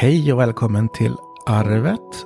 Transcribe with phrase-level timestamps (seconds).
[0.00, 2.24] Hej och välkommen till Arvet.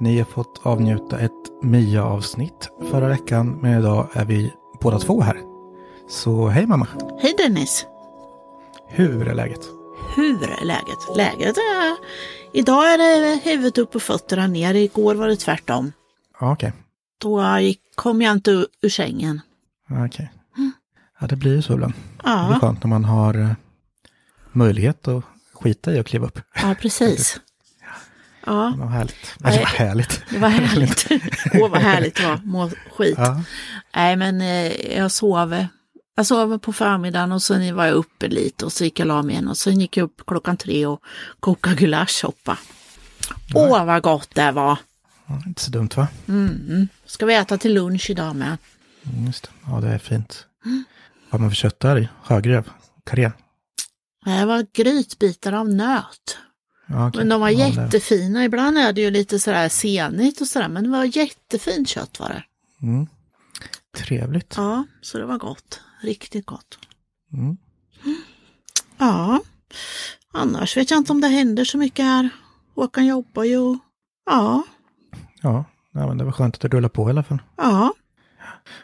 [0.00, 5.36] Ni har fått avnjuta ett Mia-avsnitt förra veckan, men idag är vi båda två här.
[6.08, 6.88] Så hej mamma!
[7.20, 7.86] Hej Dennis!
[8.88, 9.60] Hur är läget?
[10.16, 11.16] Hur är läget?
[11.16, 11.96] Läget är...
[12.52, 14.74] Idag är det huvudet upp och fötterna ner.
[14.74, 15.92] Igår var det tvärtom.
[16.40, 16.72] Ja, Okej.
[17.18, 19.40] Då gick, kom jag inte ur, sängen.
[19.88, 20.32] Ja, okej.
[21.20, 21.92] Ja, det blir ju så ibland.
[22.16, 23.50] Det blir Ja, skönt när man har eh,
[24.52, 25.24] möjlighet att
[25.56, 26.40] skita i och kliva upp.
[26.62, 27.40] ja precis.
[28.48, 29.34] Ja, Det var härligt.
[29.38, 30.22] Nej, det var härligt.
[30.30, 31.06] det var härligt.
[31.54, 32.40] Åh, vad härligt det var.
[32.44, 33.14] Må skit.
[33.18, 33.42] Ja,
[33.94, 35.66] Nej, men eh, jag sov.
[36.16, 39.08] Jag sov på förmiddagen och sen var jag uppe lite och så gick jag och
[39.08, 41.00] la mig igen och sen gick jag upp klockan tre och
[41.40, 42.58] kokade gulaschsoppa.
[43.54, 44.78] Åh, vad gott det var!
[45.26, 46.08] ja, inte så dumt va?
[46.28, 46.88] Mm.
[47.06, 48.56] Ska vi äta till lunch idag med?
[49.06, 49.48] Mm, Just det.
[49.66, 50.46] Ja, det är fint.
[50.64, 50.82] Vad
[51.30, 52.08] har man för kött där i?
[52.24, 52.70] Sjögräv?
[53.06, 53.30] Karré?
[54.26, 56.38] Det var grytbitar av nöt.
[56.88, 57.10] Okej.
[57.18, 58.44] Men de var ja, jättefina.
[58.44, 62.28] Ibland är det ju lite sådär senigt och sådär, men det var jättefint kött var
[62.28, 62.44] det.
[62.82, 63.06] Mm.
[63.96, 64.54] Trevligt.
[64.56, 65.80] Ja, så det var gott.
[66.00, 66.78] Riktigt gott.
[67.32, 67.56] Mm.
[68.98, 69.40] Ja,
[70.32, 72.28] annars vet jag inte om det händer så mycket här.
[72.74, 73.78] Håkan jobbar ju.
[74.26, 74.62] Ja,
[75.42, 77.42] Ja, ja, men det var skönt att det rullar på i alla fall.
[77.56, 77.94] ja,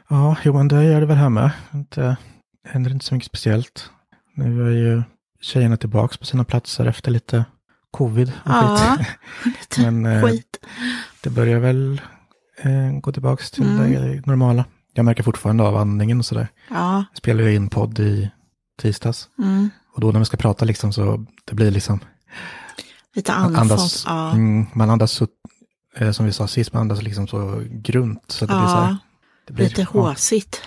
[0.09, 1.51] Ja, jo, men det gör det väl här med.
[1.89, 2.17] Det
[2.69, 3.91] händer inte så mycket speciellt.
[4.35, 5.03] Nu är ju
[5.43, 7.45] tjejerna tillbaks på sina platser efter lite
[7.91, 8.97] covid och Ja.
[8.99, 9.07] skit.
[9.61, 10.65] lite Men eh, skit.
[11.21, 12.01] det börjar väl
[12.63, 13.93] eh, gå tillbaks till Mm.
[13.93, 14.65] det normala.
[14.95, 16.49] Jag märker fortfarande av andningen och sådär.
[16.71, 18.31] Ja, Jag spelar ju in podd i
[18.83, 19.29] tisdags.
[19.39, 19.71] mm.
[19.95, 22.01] Och då när vi ska prata liksom så det blir liksom
[23.15, 23.91] lite Man andfådd.
[24.07, 25.27] Ja, mm, man andas så,
[25.97, 28.25] eh, som vi sa sist, man andas liksom så grunt.
[28.27, 28.97] Så det blir så här, ja
[29.47, 30.61] det blir, lite ja, håsigt.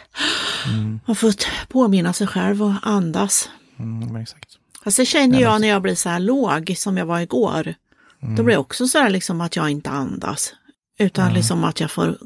[0.67, 1.33] Mm, Man får
[1.67, 3.49] påminna sig själv och andas.
[3.79, 4.49] mm, exakt.
[4.86, 7.73] Alltså det känner Ja, jag när jag blir så här låg som jag var igår.
[8.22, 8.36] Mm.
[8.36, 10.53] Då blir det också så här liksom att jag inte andas.
[11.00, 12.17] Utan liksom att jag får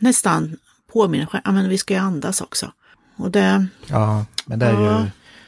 [0.00, 0.56] nästan
[0.92, 2.72] påminna själv, ja men vi ska ju andas också.
[3.16, 5.00] Och det, Ja, men det är Ja.
[5.00, 5.06] ju,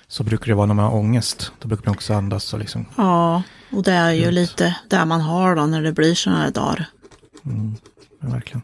[0.08, 1.52] så brukar det vara när man har ångest.
[1.58, 5.20] Då brukar man också andas och liksom, ja, och det är ju lite där man
[5.20, 6.84] har då när det blir sådana här dagar.
[8.20, 8.62] ja, verkligen.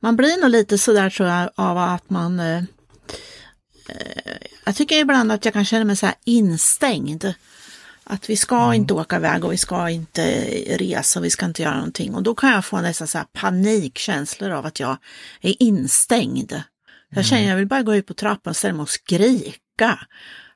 [0.00, 2.62] Man blir nog lite sådär tror jag av att man eh,
[4.64, 7.34] Jag tycker ibland att jag kan känna mig så här instängd.
[8.04, 10.44] Att vi ska inte åka iväg och vi ska inte
[10.78, 12.14] resa och vi ska inte göra någonting.
[12.14, 14.96] Och då kan jag få nästan så här panikkänslor av att jag
[15.40, 16.62] är instängd.
[17.08, 19.98] Jag känner jag vill bara gå ut på trappan och ställa mig och skrika.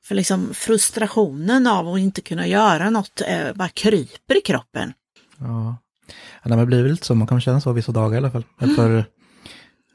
[0.02, 4.92] För liksom frustrationen av att inte kunna göra något eh, bara kryper i kroppen.
[5.38, 5.76] Ja.
[6.42, 8.44] Ja, det blir väl lite så, man kan känna så vissa dagar i alla fall.
[8.58, 9.04] Men För,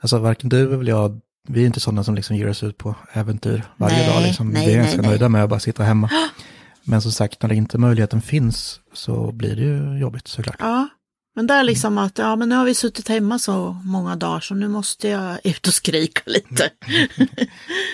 [0.01, 2.95] alltså varken du eller jag, vi är inte sådana som liksom ger oss ut på
[3.13, 4.23] äventyr varje Nej, dag.
[4.23, 4.49] Liksom.
[4.49, 5.09] nej, vi är ganska nej.
[5.09, 6.09] nöjda med att bara sitta hemma.
[6.83, 10.55] Men som sagt, när inte möjligheten finns så blir det ju jobbigt såklart.
[10.59, 10.87] Ja,
[11.35, 14.39] men det är liksom att ja, men nu har vi suttit hemma så många dagar
[14.39, 16.69] så nu måste jag ut och skrika lite.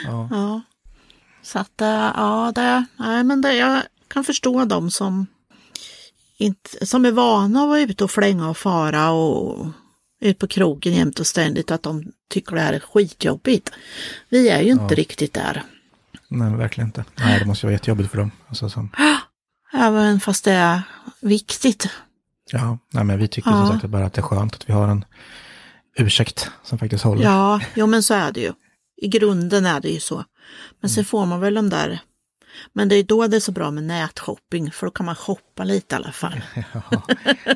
[0.06, 0.28] Ja.
[0.32, 0.62] ja.
[1.42, 5.28] Så att eh, ja, det, nej, men det, jag kan förstå dem som,
[6.38, 9.68] inte, som är vana att vara ute och flänga och fara och
[10.22, 13.72] ut på krogen jämt och ständigt att de tycker det här är skitjobbigt.
[14.30, 15.64] Vi är ju inte riktigt där.
[16.30, 17.06] Nej, men verkligen inte.
[17.16, 18.32] Nej, det måste vara jättejobbigt för dem.
[18.48, 18.90] Alltså, som,
[19.74, 20.82] Även fast det är
[21.22, 21.90] viktigt.
[22.52, 23.68] ja, nej, men vi tycker Ja.
[23.68, 25.06] som sagt bara att det är skönt att vi har en
[25.98, 27.24] ursäkt som faktiskt håller.
[27.24, 28.52] Ja, jo men så är det ju.
[29.02, 30.24] I grunden är det ju så.
[30.82, 32.00] Men sen får man väl de där,
[32.74, 35.64] men det är då det är så bra med nätshopping, för då kan man shoppa
[35.64, 36.42] lite i alla fall.
[36.74, 37.02] Ja,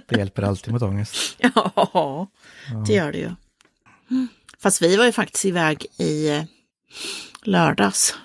[0.07, 1.35] det hjälper alltid mot ångest.
[1.55, 2.27] Ja,
[2.87, 3.31] det gör det ju.
[4.11, 4.27] Mm.
[4.59, 6.43] Fast vi var ju faktiskt iväg i eh,
[7.43, 8.15] lördags.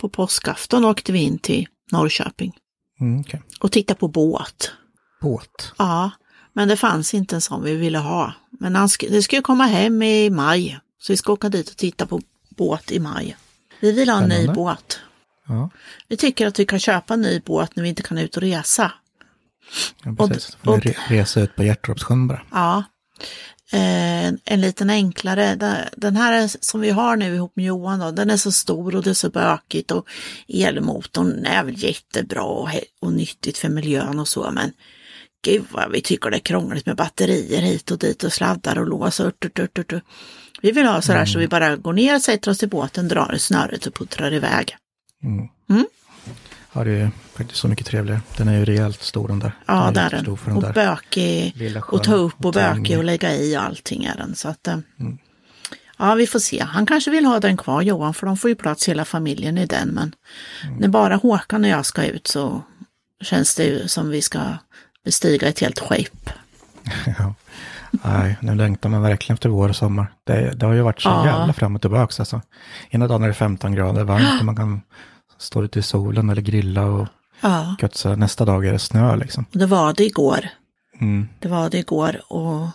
[0.00, 2.52] På påskafton åkte vi in till Norrköping
[3.00, 3.42] Mm, okej.
[3.60, 4.72] och tittade på båt.
[5.20, 5.72] Båt.
[5.78, 6.10] Ja,
[6.52, 8.32] men det fanns inte en sån vi ville ha.
[8.50, 11.70] Men han sk- det ska ju komma hem i maj, så vi ska åka dit
[11.70, 12.20] och titta på
[12.50, 13.36] båt i maj.
[13.80, 14.54] Vi vill ha en ny Spännande.
[14.54, 15.00] båt.
[15.48, 15.70] Ja,
[16.08, 18.42] Vi tycker att vi kan köpa en ny båt när vi inte kan ut och
[18.42, 18.92] resa.
[20.04, 20.56] ja Och- precis.
[20.64, 22.42] Och- re- resa ut på Hjärtorpssjön bara.
[22.50, 22.84] Ja.
[23.72, 25.54] Eh, en, en liten enklare.
[25.96, 28.96] Den, här är- som vi har nu ihop med Johan, då, den är så stor
[28.96, 30.06] och det är så bökigt och
[30.48, 32.68] elmotorn är väl jättebra och,
[33.00, 34.72] och nyttigt för miljön och så, men
[35.44, 38.86] gud vad vi tycker det är krångligt med batterier hit och dit och sladdar och
[38.88, 40.02] lås och urt, urt, urt.
[40.62, 43.38] Vi vill ha sådär så vi bara går ner, sätter oss i båten, drar i
[43.38, 44.76] snöret och puttrar iväg.
[45.22, 45.48] Mm.
[45.70, 45.86] Mm.
[46.72, 48.20] Ja, det är faktiskt så mycket trevligare.
[48.36, 49.52] Den är ju rejält stor den där.
[49.66, 50.36] Ja, den är den.
[50.36, 50.72] för den Och där.
[50.72, 54.34] bökig och ta upp och och bökig och lägga i och allting är den.
[54.34, 55.18] Så att, eh, Mm.
[55.98, 56.62] Ja, vi får se.
[56.68, 59.66] Han kanske vill ha den kvar Johan, för de får ju plats hela familjen i
[59.66, 59.88] den.
[59.88, 60.14] Men
[60.64, 60.76] Mm.
[60.76, 62.62] när bara Håkan och jag ska ut så
[63.24, 64.40] känns det ju som vi ska
[65.04, 66.30] bestiga ett helt skepp.
[67.18, 67.34] ja.
[67.90, 70.12] Nej, nu längtar man verkligen efter vår och sommar.
[70.24, 71.26] Det, det har ju varit så Ja.
[71.26, 72.14] jävla fram och tillbaka.
[72.22, 72.40] Alltså.
[72.90, 74.80] Ena dagen är det 15 grader varmt och man kan
[75.42, 77.06] stå ute i solen eller grilla och
[77.40, 78.16] Ja, götsa.
[78.16, 79.44] Nästa dag är det snö liksom.
[79.52, 80.48] det var det igår.
[81.00, 81.28] Mm.
[81.38, 82.66] Det var det igår och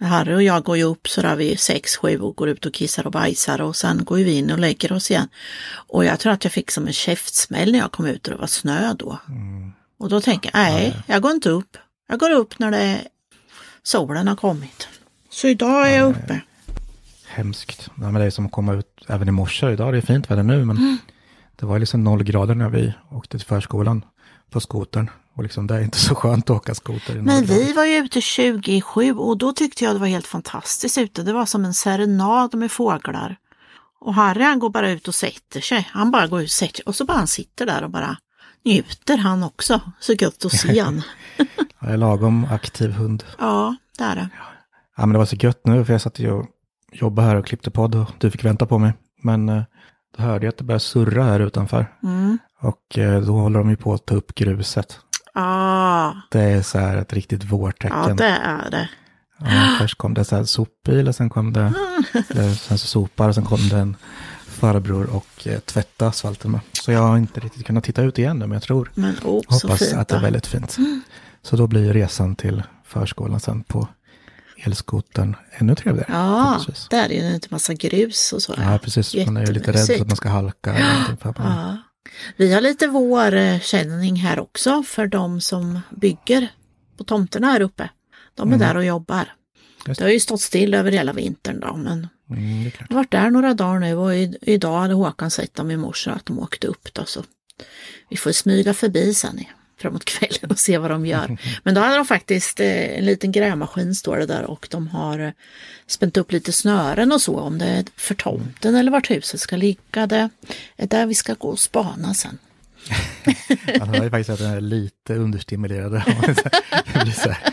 [0.00, 2.74] Harry och jag går ju upp så där vid sex, sju och går ut och
[2.74, 5.28] kissar och bajsar och sen går vi in och lägger oss igen.
[5.74, 8.40] Och jag tror att jag fick som en käftsmäll när jag kom ut och det
[8.40, 9.18] var snö då.
[9.98, 11.76] Och då tänker jag, nej, jag går inte upp.
[12.08, 13.00] Jag går upp när det
[13.82, 14.88] solen har kommit.
[15.30, 16.40] Så idag är jag uppe.
[17.26, 17.90] Hemskt.
[17.94, 19.72] Nej, men det är som att komma ut även i morse.
[19.72, 20.98] Idag är det fint väder nu, men Mm.
[21.56, 24.04] Det var liksom noll grader när vi åkte till förskolan
[24.50, 25.10] på skotern.
[25.34, 27.14] Och liksom det är inte så skönt att åka skoter.
[27.14, 27.54] Men grader.
[27.54, 31.22] vi var ju ute 27 och då tyckte jag det var helt fantastiskt ute.
[31.22, 33.36] Det var som en serenad med fåglar.
[34.00, 35.88] Och Harry han går bara ut och sätter sig.
[35.92, 38.16] Han bara går ut och sätter sig och så bara han sitter där och bara
[38.64, 39.80] njuter han också.
[40.00, 41.02] Så gött att se han.
[41.80, 43.24] Jag är lagom aktiv hund.
[43.38, 44.28] Ja, det är det.
[44.96, 46.46] Ja, men det var så gött nu, för jag satt ju och
[46.92, 48.92] jobbade här och klippte podd och du fick vänta på mig.
[49.22, 49.62] Men eh,
[50.16, 51.86] då hörde jag att det började surra här utanför.
[52.02, 52.38] Mm.
[52.60, 54.98] Och eh, då håller de ju på att ta upp gruset.
[55.34, 57.98] Ja, Det är så här ett riktigt vårtecken.
[58.08, 58.88] ja det är det.
[59.38, 61.72] Ja, först kom det så här sopbil och sen kom det,
[62.28, 63.96] det sen så sopar och sen kom det en
[64.46, 66.60] farbror och eh, tvätta asfalten med.
[66.72, 69.42] Så jag har inte riktigt kunnat titta ut igen nu, men jag tror, Men oh,
[69.48, 70.76] hoppas att det är väldigt fint.
[71.42, 73.88] Så då blir resan till förskolan sen på
[74.64, 76.12] elskotern ännu trevligare.
[76.12, 76.60] Ja,
[76.90, 78.54] där är det inte massa grus och så.
[78.58, 79.14] Ja, precis.
[79.26, 80.72] Man är ju lite rädd för att man ska halka.
[80.72, 81.76] Man, Ja.
[82.36, 86.48] Vi har lite vårkänning här också för de som bygger
[86.96, 87.88] på tomterna här uppe.
[88.34, 89.16] De är där och jobbar.
[89.16, 89.26] Mm.
[89.86, 93.10] Just Det har ju stått still över hela vintern då, men mm, jag har varit
[93.10, 96.66] där några dagar nu och idag hade Håkan sett dem i morse att de åkte
[96.66, 97.22] upp då, så
[98.10, 99.48] vi får smyga förbi sen i-
[99.82, 101.38] framåt kvällen och se vad de gör.
[101.62, 105.18] Men då hade de faktiskt eh, en liten grävmaskin står det där och de har
[105.18, 105.30] eh,
[105.86, 109.56] spänt upp lite snören och så om det är för tomten eller vart huset ska
[109.56, 110.06] ligga.
[110.06, 110.28] Det
[110.76, 112.38] är där vi ska gå och spana sen.
[113.78, 115.92] Man hör ju faktiskt att den är lite understimulerad.
[115.92, 116.02] det
[117.02, 117.52] blir så här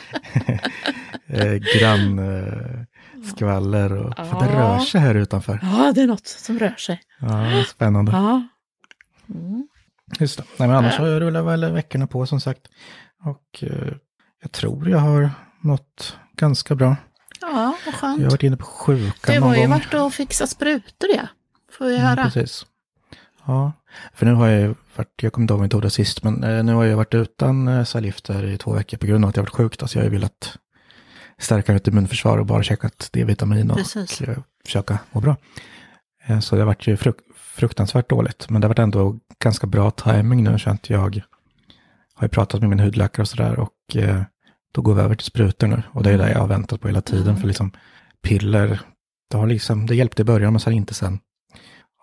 [1.28, 5.60] eh, grannskvaller och för det rör sig här utanför.
[5.62, 7.02] Ja, det är något som rör sig.
[7.20, 8.12] Ja, spännande.
[8.12, 8.48] Ja,
[10.20, 10.44] Just det.
[10.58, 12.62] Nej, men annars har jag rullat väl veckorna på som sagt.
[13.24, 13.94] Och eh,
[14.42, 16.96] jag tror jag har mått ganska bra.
[17.42, 18.18] ja vad skönt.
[18.20, 19.70] Jag har varit inne på sjukan Du någon har ju gång.
[19.70, 21.28] varit och fixat sprutor ja.
[21.78, 22.24] Får vi Mm, höra.
[22.24, 22.66] precis.
[23.46, 23.72] Ja,
[24.14, 26.64] för nu har jag ju varit, jag kommer inte ihåg tog det sist, men eh,
[26.64, 29.44] nu har jag varit utan eh, cellgifter i två veckor på grund av att jag
[29.44, 29.80] varit sjuk.
[29.80, 30.58] då, Så jag har ju velat
[31.38, 33.80] stärka mitt immunförsvar och bara käkat D-vitamin och
[34.66, 35.36] försöka må bra.
[36.28, 37.16] Eh, Så det har varit ju fruk
[37.60, 40.60] fruktansvärt dåligt, men det har varit ändå ganska bra timing nu.
[40.60, 41.22] Så att jag
[42.16, 44.22] har ju pratat med min hudläkare och sådär och eh,
[44.72, 45.84] då går vi över till sprutor nu.
[45.92, 47.72] Och det är det jag har väntat på hela tiden, för liksom
[48.24, 48.80] piller,
[49.30, 51.20] det, har liksom, det hjälpte i början men sen inte sen.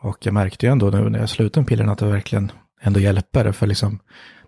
[0.02, 3.00] Och jag märkte ju ändå nu när jag slutade med pillerna att det verkligen ändå
[3.00, 3.52] hjälper.
[3.52, 3.98] För liksom,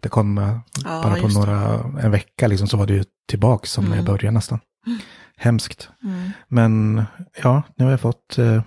[0.00, 3.66] det kom eh, Ja, bara på några, en vecka liksom så var det ju tillbaka
[3.66, 4.12] som när jag Mm.
[4.12, 4.60] började nästan.
[5.36, 5.90] Hemskt.
[6.04, 6.30] Mm.
[6.48, 7.02] Men
[7.42, 8.62] ja, nu har jag fått eh,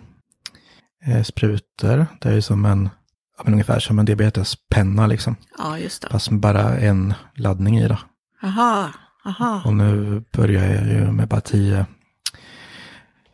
[1.06, 2.06] eh, sprutor.
[2.22, 2.90] Det är ju som en,
[3.38, 5.36] ja, men ungefär som en diabetespenna liksom.
[5.58, 6.08] Ja, just det.
[6.10, 7.98] Fast med bara en laddning i då.
[8.44, 8.90] Aha,
[9.26, 9.62] aha.
[9.66, 11.86] Och nu börjar jag ju med bara 10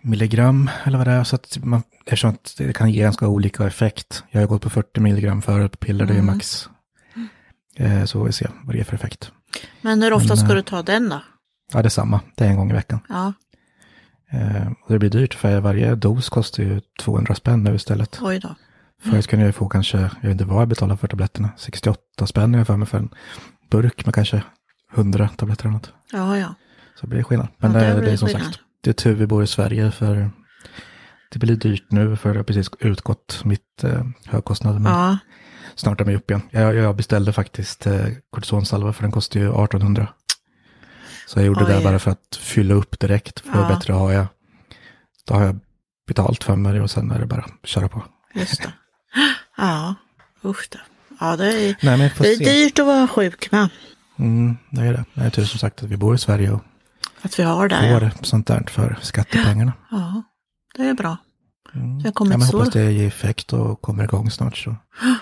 [0.02, 1.24] milligram eller vad det är.
[1.24, 4.24] Så att man, eftersom att det kan ge ganska olika effekt.
[4.30, 6.36] Jag har gått på 40 milligram förut på piller, det är ju Mm.
[6.36, 6.70] max.
[7.76, 9.32] Eh, så får vi se vad det är för effekt.
[9.82, 11.22] Men hur ofta Men, ska eh, du ta den då?
[11.74, 12.20] Ja, det är samma.
[12.36, 13.00] Det är en gång i veckan.
[13.10, 13.34] Ja,
[14.88, 18.20] det blir dyrt för varje dos kostar ju 200 spänn nu istället.
[18.22, 18.56] oj då.
[19.04, 22.54] Förut kunde jag få kanske, jag vet inte vad jag betalade för tabletterna, 68 spänn
[22.56, 23.10] ungefär för en
[23.72, 24.44] burk med kanske
[24.96, 25.94] 100 tabletter eller något.
[26.12, 26.54] Ja, ja.
[26.96, 27.48] Så det blir skillnad.
[27.58, 28.46] Men Ja, det, det det, är som skillnad.
[28.46, 30.30] sagt, det är tur vi bor i Sverige för
[31.32, 34.82] det blir dyrt nu för det har precis utgått mitt eh, högkostnad.
[34.82, 35.18] Men Ja,
[35.76, 36.42] snart är vi upp igen.
[36.52, 40.08] Jag, jag beställde faktiskt eh, kortisonsalva för den kostar ju 1800.
[41.28, 41.74] Så jag gjorde Oj.
[41.74, 43.40] det bara för att fylla upp direkt.
[43.40, 43.68] För Ja.
[43.68, 44.26] bättre har jag,
[45.28, 45.60] då har jag
[46.08, 48.04] betalt för mig och sen är det bara att köra på.
[48.36, 48.74] just det.
[49.58, 49.96] Ja,
[50.46, 50.80] usch då.
[51.20, 52.44] Ja, det är, Nej men jag det är se.
[52.46, 53.70] dyrt att vara sjuk med.
[54.20, 55.06] Mm, det är det.
[55.14, 56.62] Det är tur som sagt att vi bor i Sverige och
[57.22, 57.88] Att vi har det.
[57.88, 59.74] Ja, får sånt där för skattepengarna.
[59.92, 60.24] ja
[60.76, 61.18] det är bra.
[61.76, 62.00] Mm.
[62.00, 64.58] Jag kommer ja, men så- hoppas det ger effekt och kommer igång snart.
[64.58, 64.76] Så.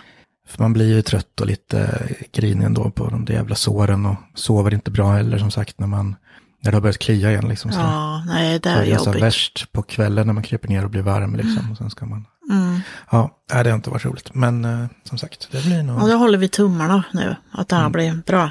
[0.48, 4.16] För man blir ju trött och lite grinig ändå på de där jävla såren och
[4.34, 6.16] sover inte bra heller som sagt när man
[6.64, 7.72] När det har börjat klia igen liksom.
[7.72, 9.24] Ja, nej, det är det är så jobbigt.
[9.24, 11.72] värst på kvällen när man kryper ner och blir varm liksom.
[11.72, 12.26] Och sen ska man...
[12.52, 12.80] Mm.
[13.12, 14.34] Ja, nej, det har inte varit roligt.
[14.36, 16.02] Men eh, som sagt, det blir nog...
[16.02, 18.50] Och då håller vi tummarna nu, att det här blir bra.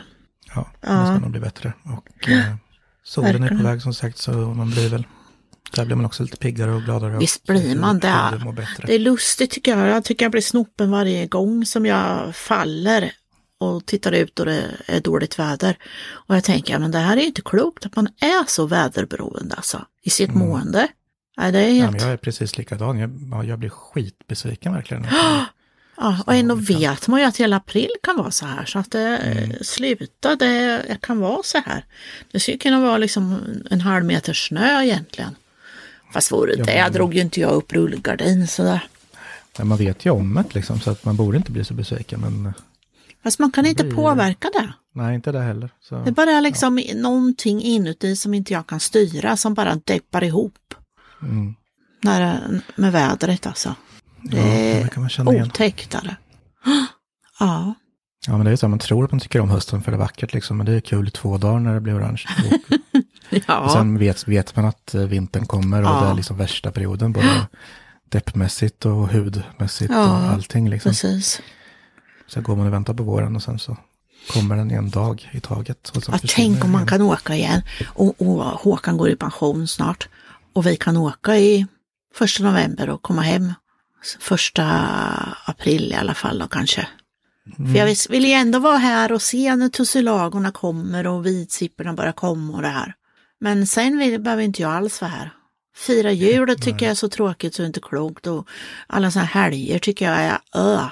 [0.54, 1.06] Ja, det Ja.
[1.06, 1.72] ska nog bli bättre.
[1.84, 2.54] Och eh,
[3.04, 5.06] solen är på väg som sagt så man blir väl,
[5.76, 7.19] där blir man också lite piggare och gladare.
[7.19, 8.40] Visst blir man det.
[8.87, 9.88] Det är lustigt tycker jag.
[9.88, 13.12] Jag tycker jag blir snopen varje gång som jag faller
[13.61, 15.76] och tittar ut och det är dåligt väder.
[16.11, 19.85] Och jag tänker, men det här är inte klokt att man är så väderberoende alltså,
[20.02, 20.88] i sitt mående.
[21.37, 21.76] Nej, det är Mm.
[21.76, 21.93] Ja, helt...
[21.97, 22.99] men jag är precis likadan.
[22.99, 25.07] Jag, ja, jag blir skitbesviken verkligen.
[25.97, 28.64] Ja, och ändå vet man ju att hela april kan vara så här.
[28.64, 29.52] Så att det Mm.
[29.61, 31.85] slutar, det kan vara så här.
[32.33, 33.38] Det skulle kunna vara liksom
[33.71, 35.37] en halv meter snö egentligen.
[36.14, 38.80] Fast vore det, jag drog ju inte jag upp rullgardin sådär.
[39.59, 42.21] Men man vet ju om det liksom, så att man borde inte bli så besviken.
[42.21, 42.52] Men eh,
[43.23, 44.73] Fast man kan inte blir- påverka det.
[44.94, 45.71] nej, inte det heller.
[45.80, 50.25] Så, Det är bara liksom någonting inuti som inte jag kan styra som bara deppar
[50.25, 50.75] ihop.
[51.23, 51.54] mm,
[52.02, 53.75] När, det- med vädret alltså.
[54.23, 55.47] Det ja, är det kan man känna igen.
[55.47, 56.16] otäcktare.
[57.40, 57.75] Ja,
[58.26, 59.99] Ja, men det är så, man tror att man tycker om hösten för det är
[59.99, 62.23] vackert liksom, men det är kul i två dagar när det blir orange.
[62.44, 62.78] Och,
[63.49, 63.69] och ja.
[63.73, 66.00] sen vet, vet man att eh, vintern kommer och Ja.
[66.00, 67.47] det är liksom värsta perioden, både
[68.09, 70.91] deppmässigt och hudmässigt Ja, och allting liksom.
[70.91, 71.41] precis.
[72.26, 73.76] Så går man och väntar på våren och sen så
[74.33, 75.88] kommer den en dag i taget.
[75.88, 77.62] Och Ja, tänk om man kan åka igen.
[77.87, 80.09] Och, och Håkan går i pension snart.
[80.53, 81.67] Och vi kan åka i
[82.14, 83.53] första november och komma hem
[84.21, 84.64] första
[85.45, 86.88] april i alla fall då kanske.
[87.57, 91.93] För jag vill, vill ju ändå vara här och se när tussilagorna kommer och vitsipporna
[91.93, 92.95] börjar komma och det här.
[93.44, 95.30] Men sen vill, behöver inte jag alls vara här.
[95.76, 98.48] Fira jul det tycker jag är så tråkigt så det är inte klokt och
[98.86, 100.88] alla sådana här helger tycker jag är ö.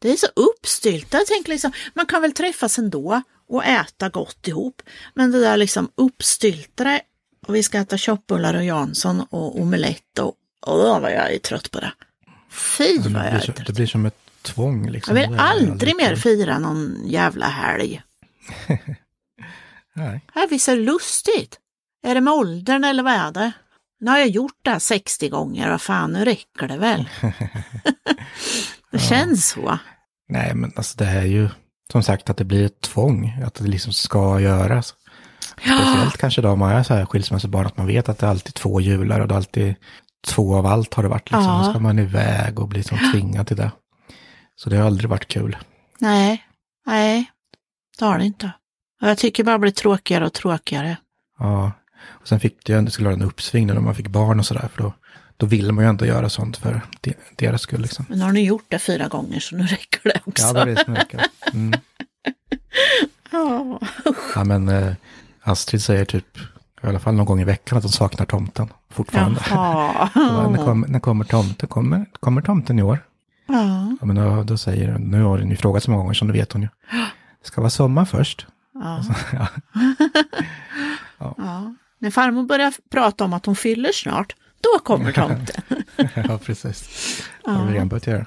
[0.00, 1.12] Det är så uppstyltat.
[1.20, 4.82] Jag tänker liksom, man kan väl träffas ändå och äta gott ihop.
[5.14, 7.00] Men det där liksom uppstyltade
[7.46, 10.34] och vi ska äta köttbullar och Jansson och omelett och
[10.66, 11.92] åh vad jag är trött på det.
[12.50, 13.66] Fy Det vad jag blir, är så, trött.
[13.66, 15.16] det blir som ett tvång liksom.
[15.16, 18.02] Jag vill Det aldrig mer fira någon jävla helg.
[19.92, 20.20] Nej.
[20.34, 21.60] Här visst är det lustigt.
[22.04, 23.52] Är det med åldern eller vad är det?
[24.00, 27.08] Nu har jag gjort det här 60 gånger, vad fan nu räcker det väl.
[28.90, 29.78] det känns så.
[30.28, 31.48] Nej, men alltså det är ju
[31.92, 34.94] som sagt att det blir ett tvång, att det liksom ska göras.
[35.50, 38.54] Speciellt kanske då man är så här skilsmässobarn, att man vet att det är alltid
[38.54, 39.74] två jular och det är alltid
[40.26, 41.30] två av allt har det varit.
[41.30, 41.44] Liksom.
[41.44, 41.62] Ja.
[41.64, 43.70] Då ska man iväg och bli som tvingad till det.
[44.56, 45.56] Så det har aldrig varit kul.
[45.98, 46.44] Nej,
[46.86, 47.30] nej,
[47.98, 48.50] det har det inte.
[49.02, 50.96] Och jag tycker bara det blir tråkigare och tråkigare.
[51.38, 51.72] Ja.
[52.08, 54.46] Och sen fick det ju ändå skulle vara en uppsving när man fick barn och
[54.46, 54.68] sådär.
[54.74, 54.92] För då,
[55.36, 58.04] då vill man ju ändå göra sånt för de, deras skull liksom.
[58.08, 60.46] Men har ni gjort det fyra gånger så nu räcker det också.
[60.46, 61.20] Ja, det är det som räcker.
[61.52, 61.72] Mm.
[63.30, 63.80] Ja.
[64.34, 64.92] Ja, men eh,
[65.42, 66.38] Astrid säger typ,
[66.82, 69.40] i alla fall någon gång i veckan, att hon saknar tomten fortfarande.
[69.44, 71.68] Så, när, kommer, när kommer tomten?
[71.68, 72.98] Kommer, kommer tomten i år?
[73.46, 73.96] Ja.
[74.00, 76.24] Ja, men då, då säger hon, nu har hon ju frågat så många gånger så
[76.24, 76.68] nu vet hon ju.
[77.40, 78.46] Det ska vara sommar först.
[78.74, 79.02] Ja.
[81.18, 81.34] Ja.
[81.38, 81.74] ja.
[81.98, 85.62] När farmor börjar prata om att hon fyller snart, då kommer tomten.
[86.28, 86.88] ja, precis.
[87.44, 88.26] Det har vi redan börjat göra.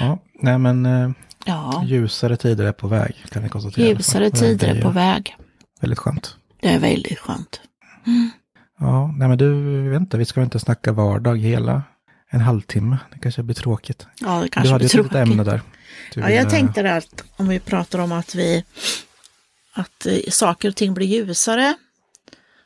[0.00, 1.10] Ja, nej men eh,
[1.46, 3.86] Ja, ljusare tider är på väg kan vi konstatera.
[3.88, 5.36] ljusare tider är på väg.
[5.80, 6.36] Väldigt skönt.
[6.60, 7.60] Det är väldigt skönt.
[8.78, 11.82] Ja, nej men du, inte, vi ska inte snacka vardag hela
[12.30, 12.98] en halvtimme.
[13.12, 14.06] Det kanske blir tråkigt.
[14.20, 15.30] Ja, det Du kanske hade blir ju ett tråkigt.
[15.30, 15.60] ämne där.
[16.14, 18.64] Du Ja, jag tänkte att om vi pratar om att vi
[19.72, 21.74] att eh, saker och ting blir ljusare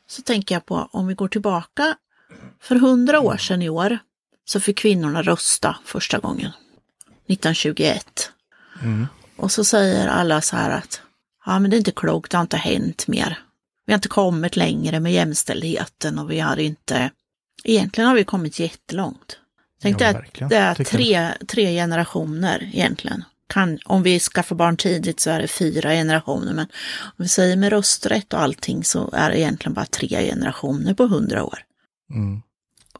[0.09, 1.95] så tänker jag på om vi går tillbaka
[2.61, 3.99] för hundra år sedan i år
[4.45, 6.51] så fick kvinnorna rösta första gången.
[7.27, 8.31] 1921.
[8.83, 9.07] Mm.
[9.35, 11.01] Och så säger alla så här att
[11.45, 13.39] ja men det är inte klokt, det har inte hänt mer.
[13.85, 17.11] Vi har inte kommit längre med jämställdheten och vi har inte,
[17.63, 19.37] egentligen har vi kommit jättelångt.
[19.81, 23.23] Tänk Ja, dig att det är tre, tre generationer egentligen.
[23.49, 26.65] Kan, om vi skaffar barn tidigt så är det fyra generationer, men
[27.03, 31.07] om vi säger med rösträtt och allting så är det egentligen bara tre generationer på
[31.07, 31.59] hundra år.
[32.13, 32.41] Mm.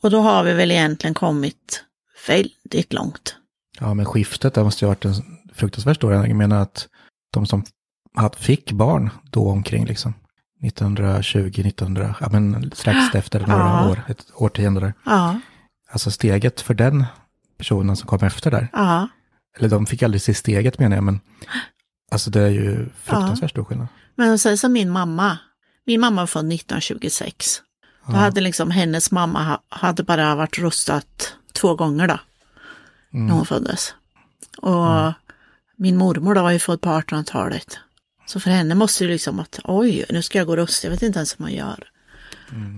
[0.01, 1.83] Och då har vi väl egentligen kommit
[2.27, 3.35] väldigt långt.
[3.79, 5.13] Ja, men skiftet där måste ju ha varit en
[5.53, 6.31] fruktansvärt stor ändring.
[6.31, 6.87] Jag menar att
[7.33, 7.63] de som
[8.37, 10.13] fick barn då omkring liksom
[10.63, 13.89] 1920, 1900, ja men strax efter några Ja.
[13.89, 14.93] år, ett årtionde där.
[15.05, 15.39] Ja,
[15.91, 17.05] Alltså steget för den
[17.57, 19.07] personen som kom efter där, ja,
[19.57, 21.19] eller de fick aldrig se steget menar jag, men
[22.11, 23.87] alltså det är ju fruktansvärt stor skillnad.
[24.15, 25.37] Men säg som min mamma.
[25.85, 27.61] Min mamma var född 1926.
[28.07, 32.19] Då hade liksom hennes mamma ha- hade bara varit röstat två gånger då.
[33.11, 33.93] När hon föddes.
[34.57, 35.13] Och
[35.77, 37.77] min mormor då var ju född på 1800-talet.
[38.25, 40.91] Så för henne måste det liksom att oj, nu ska jag gå och rösta, jag
[40.91, 41.89] vet inte ens hur man gör.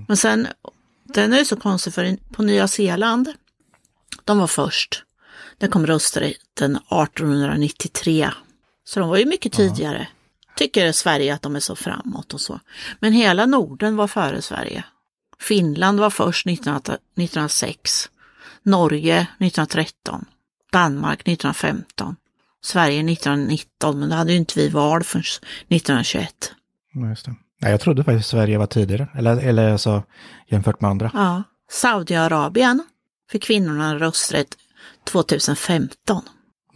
[0.07, 0.47] Men sen,
[1.03, 3.29] den är ju så konstig för på Nya Zeeland,
[4.25, 5.03] de var först.
[5.61, 8.29] Där kom rösträtten 1893.
[8.83, 10.07] Så de var ju mycket tidigare.
[10.55, 12.59] Tycker Sverige att de är så framåt och så.
[12.99, 14.83] Men hela Norden var före Sverige.
[15.39, 18.09] Finland var först 1906.
[18.63, 20.25] Norge 1913.
[20.71, 22.15] Danmark 1915.
[22.63, 26.53] Sverige 1919, men då hade ju inte vi val förrän 1921.
[26.93, 27.35] Ja, Just det.
[27.59, 30.03] Nej, jag trodde faktiskt Sverige var tidigare, eller, eller alltså
[30.47, 31.11] jämfört med andra.
[31.13, 31.43] Ja.
[31.71, 32.83] Saudiarabien
[33.31, 34.57] fick kvinnorna rösträtt
[35.03, 36.21] 2015.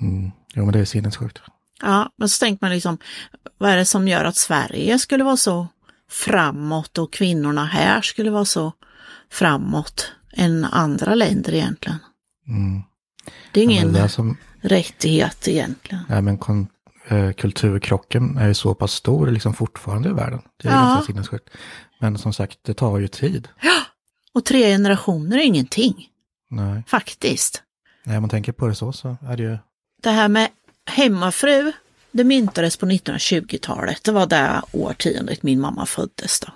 [0.02, 0.32] Mm.
[0.54, 1.42] Jo, men det är sinnessjukt.
[1.82, 2.98] Ja, men så tänker man liksom,
[3.58, 5.68] vad är det som gör att Sverige skulle vara så
[6.10, 8.72] framåt och kvinnorna här skulle vara så
[9.32, 11.98] framåt än andra länder egentligen?
[12.48, 12.82] Mm.
[13.52, 16.04] Det är Ja, ingen det är som, rättighet egentligen.
[16.10, 16.68] nej, men kon,
[17.08, 20.42] eh, kulturkrocken är ju så pass stor liksom fortfarande i världen.
[20.64, 20.80] Det är Ja.
[20.82, 21.50] ganska sinnessjukt.
[22.00, 23.48] Men som sagt, det tar ju tid.
[24.34, 26.08] Och tre generationer är ingenting,
[26.50, 27.62] Nej, faktiskt.
[28.06, 29.58] När man tänker på det så, så är det ju...
[30.02, 30.50] Det här med
[30.86, 31.72] hemmafru,
[32.12, 34.04] det myntades på 1920-talet.
[34.04, 36.48] Det var det årtiondet min mamma föddes då.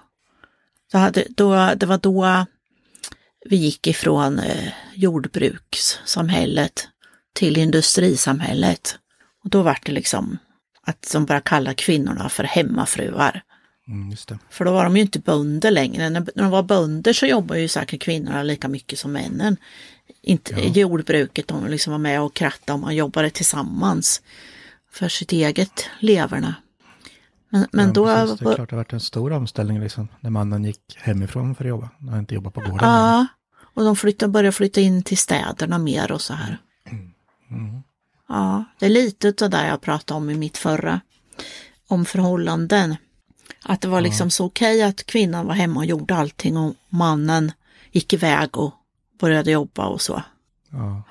[0.92, 2.46] Så hade, då det var då
[3.46, 6.88] vi gick ifrån eh, jordbrukssamhället
[7.34, 8.96] till industrisamhället.
[9.44, 10.38] Och då var det liksom
[10.82, 13.44] att de började kalla kvinnorna för hemmafruar.
[13.88, 14.40] Mm, det.
[14.50, 16.10] För då var de ju inte bönder längre.
[16.10, 19.58] När, när de var bönder så jobbade ju säkert kvinnorna lika mycket som männen.
[20.22, 24.22] Inte i jordbruket, de liksom var med och krattade och man jobbade tillsammans
[24.92, 26.56] för sitt eget leverne.
[27.50, 28.06] Men, men ja, då...
[28.06, 31.56] precis, det är klart det har varit en stor omställning liksom, när mannen gick hemifrån
[31.56, 31.90] för att jobba.
[31.98, 32.90] När han inte jobbade på gården.
[32.90, 33.28] Ja,
[33.74, 36.58] och de flyttade, började flytta in till städerna mer och så här.
[37.50, 37.84] Mm.
[38.28, 41.02] Ja, det är lite av det jag pratade om i mitt förra,
[41.88, 42.96] om förhållanden.
[43.64, 47.52] Att det var liksom så okej att kvinnan var hemma och gjorde allting och mannen
[47.92, 48.74] gick iväg och
[49.20, 50.24] började jobba och så.
[50.72, 51.04] Ja.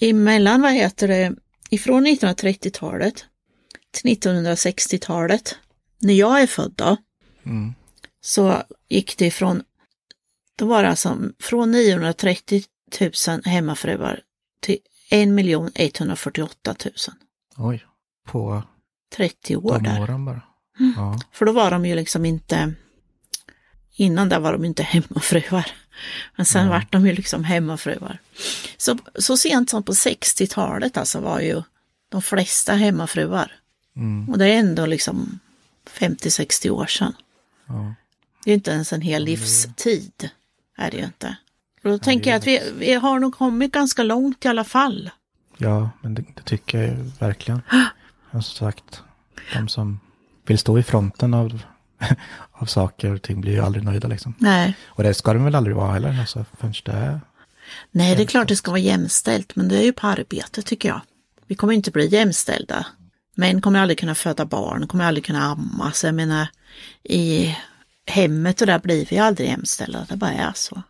[0.00, 1.34] Emellan, vad heter det,
[1.70, 3.24] ifrån 1930-talet
[3.90, 5.56] till 1960-talet,
[5.98, 6.96] när jag är född då,
[7.46, 7.74] Mm.
[8.20, 9.62] så gick det från,
[10.56, 12.62] då var det alltså från 930
[13.28, 14.20] 000 hemmafruar
[14.60, 14.78] till
[15.10, 15.28] 1
[16.00, 16.92] 148 000.
[17.56, 17.86] Oj,
[18.26, 18.62] på
[19.16, 20.00] 30 år de där.
[20.02, 20.42] åren bara.
[20.96, 21.20] Ja.
[21.32, 22.72] För då var de ju liksom inte,
[23.96, 25.70] innan där var de inte hemmafruar.
[26.36, 28.18] Men sen vart de ju liksom hemmafruar.
[28.76, 31.62] Så, så sent som på 60-talet alltså var ju
[32.08, 33.52] de flesta hemmafruar.
[33.96, 34.28] Mm.
[34.28, 35.38] Och det är ändå liksom
[35.98, 37.12] 50-60 år sedan.
[37.66, 37.94] Ja.
[38.44, 40.30] Det är ju inte ens en hel livstid.
[40.76, 41.36] Är det ju inte.
[41.84, 45.10] Och då tänker jag att vi, vi har nog kommit ganska långt i alla fall.
[45.56, 47.62] Ja, men det, det tycker jag ju verkligen.
[48.30, 49.02] Jag som sagt,
[49.52, 50.00] de som
[50.46, 51.62] vill stå i fronten av,
[52.52, 54.34] av saker och ting blir ju aldrig nöjda liksom.
[54.38, 54.76] Nej.
[54.86, 57.20] Och det ska de väl aldrig vara heller, alltså, förrän det är...
[57.90, 60.88] Nej, det är klart det ska vara jämställt, men det är ju på arbetet tycker
[60.88, 61.00] jag.
[61.46, 62.86] Vi kommer inte bli jämställda.
[63.34, 65.92] Män kommer aldrig kunna föda barn, kommer aldrig kunna amma.
[65.92, 66.46] Så jag menar,
[67.02, 67.56] i
[68.06, 70.82] hemmet och där blir vi aldrig jämställda, det bara är så.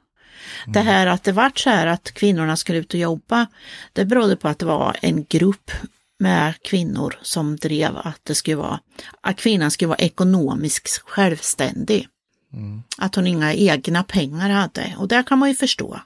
[0.67, 3.47] Det här att det vart så här att kvinnorna skulle ut och jobba,
[3.93, 5.71] det berodde på att det var en grupp
[6.19, 8.81] med kvinnor som drev att det skulle vara,
[9.21, 12.09] att kvinnan skulle vara ekonomiskt självständig.
[12.99, 16.01] Att hon inga egna pengar hade och det kan man ju förstå.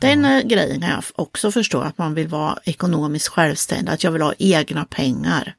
[0.00, 4.10] Den eh, grejen kan jag också förstå, att man vill vara ekonomiskt självständig, att jag
[4.12, 5.54] vill ha egna pengar.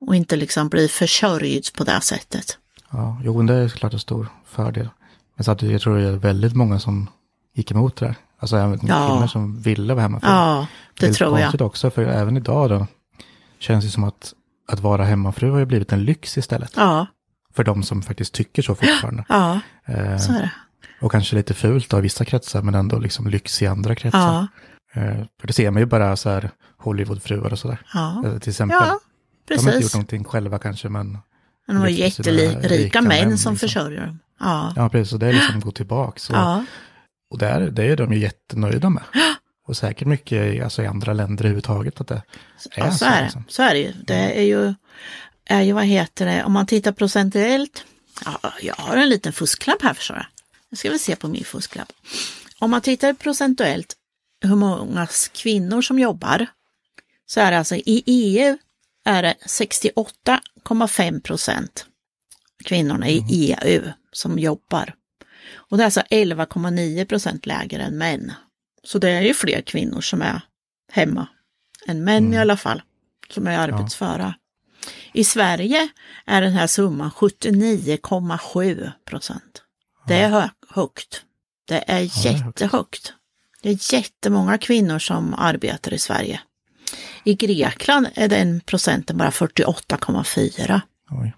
[0.00, 2.58] Och inte liksom bli försörjd på det sättet.
[2.90, 4.88] Ja, jo, det är klart en stor fördel.
[5.34, 7.08] Men så att jag tror det är väldigt många som
[7.54, 8.14] gick emot det där.
[8.38, 9.08] Alltså även Ja.
[9.08, 10.18] kvinnor som ville vara hemma.
[10.22, 10.66] Ja,
[11.00, 11.40] det är tror jag.
[11.46, 12.86] konstigt också, för även idag då
[13.66, 14.32] känns det som att,
[14.68, 16.72] att vara hemmafru har ju blivit en lyx istället.
[16.76, 17.06] Ja,
[17.54, 19.24] För de som faktiskt tycker så fortfarande.
[19.28, 20.50] ja, Eh, så är det.
[21.00, 24.18] och kanske lite fult i vissa kretsar, men ändå liksom lyx i andra kretsar.
[24.20, 24.46] Ja,
[25.02, 27.78] Eh, för det ser man ju bara så här Hollywoodfruar och sådär.
[27.94, 28.76] ja, Eh, till exempel.
[28.80, 28.98] ja
[29.48, 29.94] de har inte gjort precis.
[29.94, 31.18] någonting själva kanske, men
[31.66, 33.56] Men de var jätterika rika män män, som liksom.
[33.56, 34.18] försörjer dem.
[34.40, 35.10] Ja, ja, precis.
[35.10, 36.18] Så det är liksom att gå tillbaka.
[36.18, 36.64] Så, ja,
[37.30, 39.02] Och det är, det är de ju jättenöjda med.
[39.66, 42.22] Och säkert mycket i- alltså, i andra länder överhuvudtaget att det
[42.72, 43.22] är ja så är det.
[43.22, 43.44] liksom.
[43.48, 43.92] Så är det ju.
[43.92, 44.74] Det är ju,
[45.44, 47.84] är ju, vad heter det, om man tittar procentuellt.
[48.24, 50.26] Ja, jag har en liten fusklapp här förstår jag.
[50.68, 51.92] Jag ska väl se på min fusklapp.
[52.58, 53.96] Om man tittar procentuellt
[54.40, 56.46] hur många kvinnor som jobbar
[57.26, 58.58] så är det alltså i EU
[59.04, 61.86] är det 68,5 procent
[62.64, 64.94] kvinnorna i EU som jobbar.
[65.54, 68.32] Och det är alltså 11,9 procent lägre än män.
[68.86, 70.40] Så det är ju fler kvinnor som är
[70.92, 71.28] hemma
[71.86, 72.82] än män i alla fall,
[73.28, 74.34] som är arbetsföra.
[75.12, 75.88] I Sverige
[76.26, 79.62] är den här summan 79,7 procent.
[80.06, 81.22] Det är hö högt.
[81.68, 83.12] Det är jättehögt.
[83.62, 86.40] Det är jättemånga kvinnor som arbetar i Sverige.
[87.24, 90.80] I Grekland är den procenten bara 48,4.
[91.10, 91.34] Oj.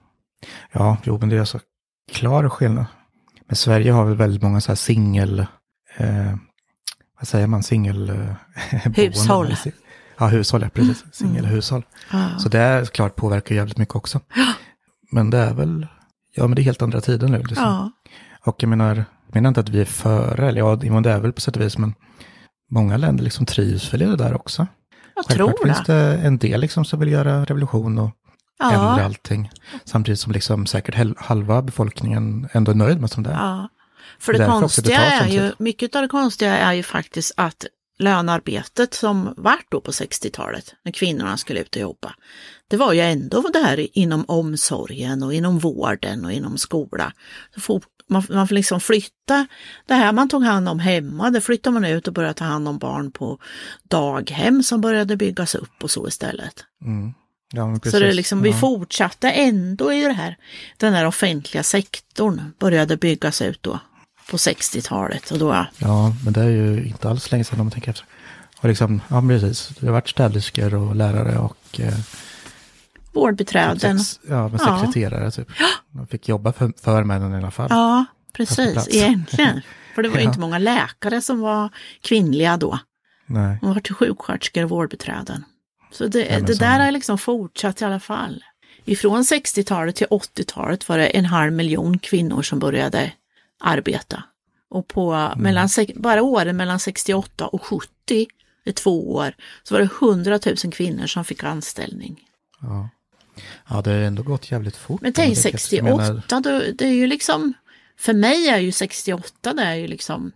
[0.73, 1.61] Ja, jo, men det är så
[2.13, 2.87] klar skillnad.
[3.47, 5.47] Men Sverige har väl väldigt många så här singel...
[5.97, 6.35] Eh,
[7.19, 7.63] vad säger man?
[7.63, 8.11] Singel...
[8.11, 9.55] Eh, Hushåll.
[10.19, 11.05] Ja, hushåll, ja, precis.
[11.13, 11.83] Singelhushåll.
[12.13, 12.39] Ja.
[12.39, 14.21] Så det är klart påverkar jävligt mycket också.
[15.13, 15.87] Men det är väl...
[16.35, 17.39] Ja, men det är helt andra tider nu.
[17.39, 17.65] Liksom.
[17.65, 17.91] Ja,
[18.45, 21.33] Och jag menar, jag menar inte att vi är före, eller ja, det är väl
[21.33, 21.95] på sätt och vis, men
[22.71, 24.67] många länder liksom trivs väl i det där också.
[25.15, 25.95] jag Självklart tror finns det.
[25.95, 28.11] det en del liksom som vill göra revolution och
[28.63, 29.51] ändra Ja, allting.
[29.85, 33.35] Samtidigt som liksom säkert halva befolkningen ändå är nöjd med som det är.
[33.35, 33.69] ja.
[34.21, 37.67] För det det konstiga är ju, mycket av det konstiga är ju faktiskt att
[37.99, 42.15] lönearbetet som vart då på 60-talet, när kvinnorna skulle ut och jobba,
[42.69, 47.13] det var ju ändå där inom omsorgen och inom vården och inom skola.
[47.57, 49.47] Så man, man får liksom flytta
[49.87, 52.69] det här man tog hand om hemma, det flyttar man ut och börjar ta hand
[52.69, 53.39] om barn på
[53.83, 56.65] daghem som började byggas upp och så istället.
[56.85, 57.15] Mm.
[57.53, 58.57] Ja, Så det är liksom, vi ja.
[58.57, 60.37] fortsatte ändå i det här,
[60.77, 63.81] den här offentliga sektorn började byggas ut då
[64.31, 67.71] på 60-talet och då, Ja, men det är ju inte alls länge sedan om man
[67.73, 68.07] tänker efter.
[68.61, 71.95] Och liksom, ja precis, det har varit städerskor och lärare och eh,
[73.13, 73.99] vårdbiträden.
[74.01, 74.79] sex, ja, men Ja.
[74.81, 75.49] sekreterare typ.
[75.91, 77.67] De fick jobba för, för männen i alla fall.
[77.71, 79.61] Ja, precis, egentligen.
[79.95, 80.29] För det var ju Ja.
[80.29, 81.69] inte många läkare som var
[82.01, 82.79] kvinnliga då.
[83.27, 85.45] Nej, De var till sjuksköterskor och vårdbiträden.
[85.93, 88.45] Så det, men det så- där har liksom fortsatt i alla fall.
[88.85, 93.13] Ifrån 60-talet till 80-talet var det en halv miljon kvinnor som började
[93.61, 94.23] arbeta.
[94.71, 95.43] Och på Mm.
[95.43, 98.27] mellan, bara åren mellan 68 och 70,
[98.65, 102.21] i två år, så var det 100 000 kvinnor som fick anställning.
[102.61, 102.89] ja.
[103.69, 105.01] Ja, det har ändå gått jävligt fort.
[105.01, 105.77] Men tänk man tänker efter.
[105.77, 107.53] Jag menar, 68, då, det är ju liksom,
[107.99, 110.33] för mig är ju 68, det är ju liksom,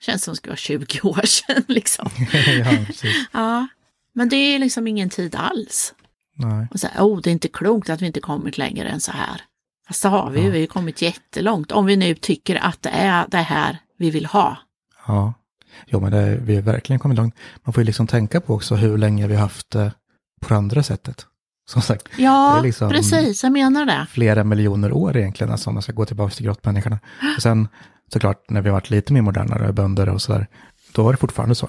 [0.00, 2.10] känns som det ska vara 20 år sedan liksom.
[2.64, 2.86] ja.
[3.32, 3.66] Ja,
[4.12, 5.94] men det är liksom ingen tid alls.
[6.34, 6.66] Nej.
[6.70, 9.42] Och så oh, det är inte klokt att vi inte kommit längre än så här.
[9.88, 11.72] Fast det har vi ju, vi har kommit jättelångt.
[11.72, 14.56] Om vi nu tycker att det är det här vi vill ha.
[15.06, 15.34] Ja,
[15.86, 17.34] jo men det, vi har verkligen kommit långt.
[17.64, 19.92] Man får ju liksom tänka på också hur länge vi har haft det
[20.42, 21.26] på det andra sättet.
[21.70, 24.06] Som sagt, Ja, Det är liksom- precis, jag menar det.
[24.10, 26.98] flera miljoner år egentligen, alltså om man ska gå tillbaka till grottmänniskorna.
[27.36, 27.68] Och sen
[28.12, 30.46] såklart när vi har varit lite mer modernare, bönder och sådär,
[30.92, 31.68] då var det fortfarande så.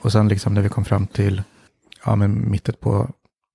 [0.00, 1.42] Och sen liksom när vi kom fram till,
[2.04, 3.10] ja men mitten på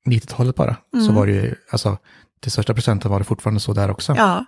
[0.05, 0.75] 90-talet bara,
[1.07, 1.97] så var det ju, alltså
[2.39, 4.15] till största procenten var det fortfarande så där också.
[4.17, 4.45] Ja,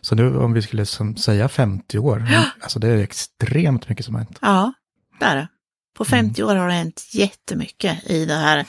[0.00, 2.26] Så nu om vi skulle säga 50 år,
[2.60, 4.38] alltså det är extremt mycket som har hänt.
[4.40, 4.72] ja,
[5.20, 5.48] det är det.
[5.96, 6.10] På Mm.
[6.26, 8.66] 50 år har det hänt jättemycket i det här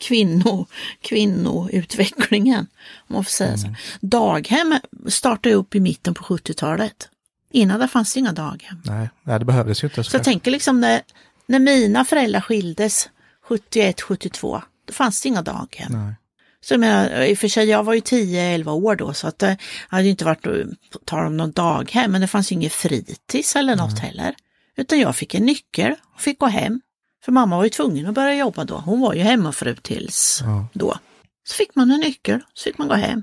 [0.00, 0.66] kvinno,
[1.00, 2.66] kvinnoutvecklingen.
[3.08, 3.58] Om man får säga Mm.
[3.60, 3.74] så.
[4.00, 4.78] Daghem
[5.08, 7.08] startade upp i mitten på 70-talet.
[7.52, 8.82] Innan det fanns inga daghem.
[8.84, 9.94] Nej, nej det behövdes ju inte.
[9.94, 10.24] Så jag såklart.
[10.24, 11.02] tänker liksom när,
[11.46, 13.08] när mina föräldrar skildes
[13.48, 15.92] 71, 72, då fanns det inga daghem.
[15.92, 16.14] Nej.
[16.64, 19.56] Så jag i och för sig, jag var ju 10-11 år då så att det
[19.88, 20.66] hade ju inte varit att
[21.04, 24.34] tala om någon daghem, men det fanns ju inget fritids eller något heller.
[24.76, 26.80] Utan jag fick en nyckel och fick gå hem.
[27.24, 28.76] För mamma var ju tvungen att börja jobba då.
[28.76, 30.66] Hon var ju hemmafru tills Ja.
[30.72, 30.98] då.
[31.48, 33.22] Så fick man en nyckel, så fick man gå hem.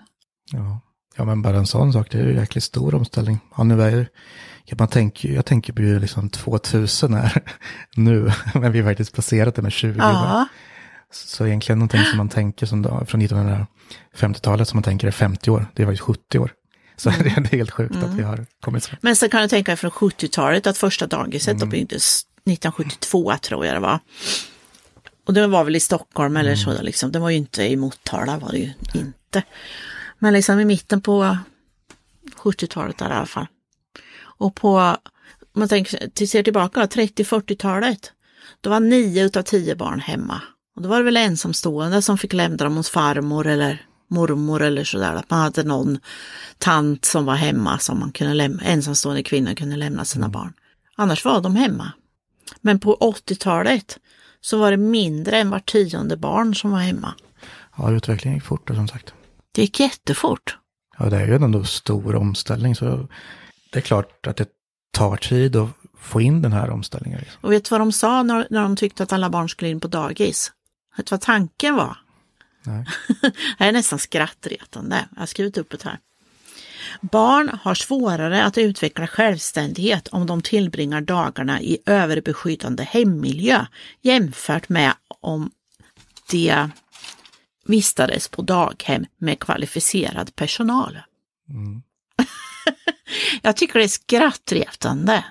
[0.52, 0.80] Ja.
[1.17, 3.39] ja, men bara en sån sak, det är ju en jäkligt stor omställning.
[3.58, 4.08] Ja, nu är
[4.80, 7.43] man tänker, jag tänker på ju liksom 2000 här
[7.95, 9.95] nu, men vi har faktiskt passerat det med 20 år.
[9.97, 10.47] Ja,
[11.12, 15.52] Så egentligen någonting som man tänker som då, från 1950-talet som man tänker är 50
[15.52, 16.52] år, det var ju 70 år.
[16.96, 17.24] Så Mm.
[17.43, 18.96] det är helt sjukt att vi har kommit så.
[19.02, 21.70] men sen kan du tänka dig från 70-talet att första dagiset mm.
[21.70, 24.00] byggdes 1972 tror jag det var.
[25.26, 27.12] Och det var väl i Stockholm eller så, liksom.
[27.12, 29.43] det var ju inte i Motala var det ju inte.
[30.20, 31.38] Men liksom i mitten på
[32.36, 33.48] 70-talet där i alla fall.
[34.20, 34.98] Och på, om
[35.54, 38.12] man tänker, ser tillbaka, 30-40-talet,
[38.62, 40.41] då var nio utav tio barn hemma.
[40.78, 44.84] Och då var det väl ensamstående som fick lämna dem hos farmor eller mormor eller
[44.84, 46.00] sådär, att man hade någon
[46.58, 50.54] tant som var hemma som man kunde lämna, ensamstående kvinnor kunde lämna sina barn.
[50.96, 51.92] Annars var de hemma.
[52.62, 53.98] Men på 80-talet
[54.42, 57.13] så var det mindre än var tionde barn som var hemma.
[57.78, 59.13] Ja, utvecklingen gick fort som sagt.
[59.52, 60.58] Det gick jättefort.
[60.98, 63.08] Ja, det är ju ändå stor omställning, så
[63.72, 64.48] det är klart att det
[64.92, 67.20] tar tid att få in den här omställningen.
[67.20, 67.40] Liksom.
[67.42, 69.80] Och vet du vad de sa när, när de tyckte att alla barn skulle in
[69.80, 70.52] på dagis?
[70.98, 71.98] Vet du vad tanken var?
[72.64, 72.86] Nej.
[73.58, 75.06] Det är nästan skrattretande.
[75.14, 76.00] Jag har skrivit upp det här.
[77.02, 83.66] Barn har svårare att utveckla självständighet om de tillbringar dagarna i överbeskyddande hemmiljö
[84.02, 85.52] jämfört med om
[86.32, 86.70] de
[87.66, 91.00] vistades på daghem med kvalificerad personal.
[91.50, 91.82] Mm.
[93.42, 95.24] Jag tycker det är skrattretande.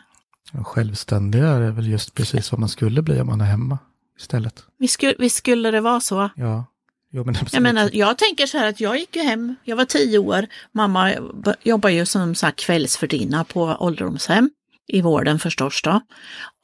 [0.52, 3.78] Och Självständiga är väl just precis vad man skulle bli om man är hemma
[4.18, 4.64] istället.
[4.78, 6.30] Visst skulle, visst skulle det vara så?
[6.36, 6.66] Ja,
[7.12, 9.84] jo men Jag menar, jag tänker så här att jag gick ju hem, jag var
[9.84, 11.12] tio år, mamma
[11.62, 14.50] jobbar ju som så här kvällsvärdinna på ålderdomshem,
[14.88, 16.00] i vården förstås då.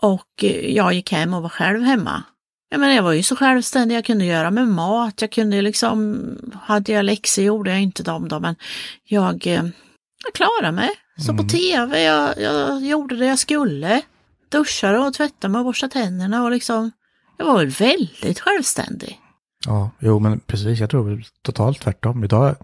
[0.02, 2.22] Och eh, jag gick hem och var själv hemma.
[2.70, 6.24] Jag menar, jag var ju så självständig, jag kunde göra med mat, jag kunde liksom,
[6.62, 8.56] hade jag läxor gjorde jag inte dem då, men
[9.04, 9.64] jag, eh,
[10.24, 10.90] jag klarade mig.
[11.26, 14.02] Så på tv, jag, jag gjorde det jag skulle.
[14.48, 16.90] Duschade och tvättade mig och borstade tänderna och liksom,
[17.36, 19.20] jag var väl väldigt självständig.
[19.66, 20.80] Ja, jo men precis.
[20.80, 22.24] Jag tror totalt tvärtom.
[22.24, 22.56] Idag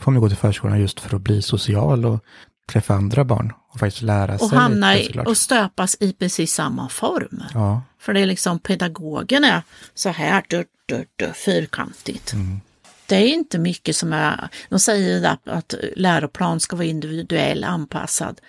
[0.00, 2.24] får man gå till förskolan just för att bli social och
[2.72, 4.44] träffa andra barn och faktiskt lära sig.
[4.44, 7.42] och hamna lite, i, och stöpas i precis samma form.
[7.54, 9.62] Ja, För det är liksom pedagogen är
[9.94, 12.32] så här du, du, du, fyrkantigt.
[12.32, 12.60] Mm.
[13.06, 18.40] Det är inte mycket som är, de säger att, att läroplan ska vara individuell anpassad.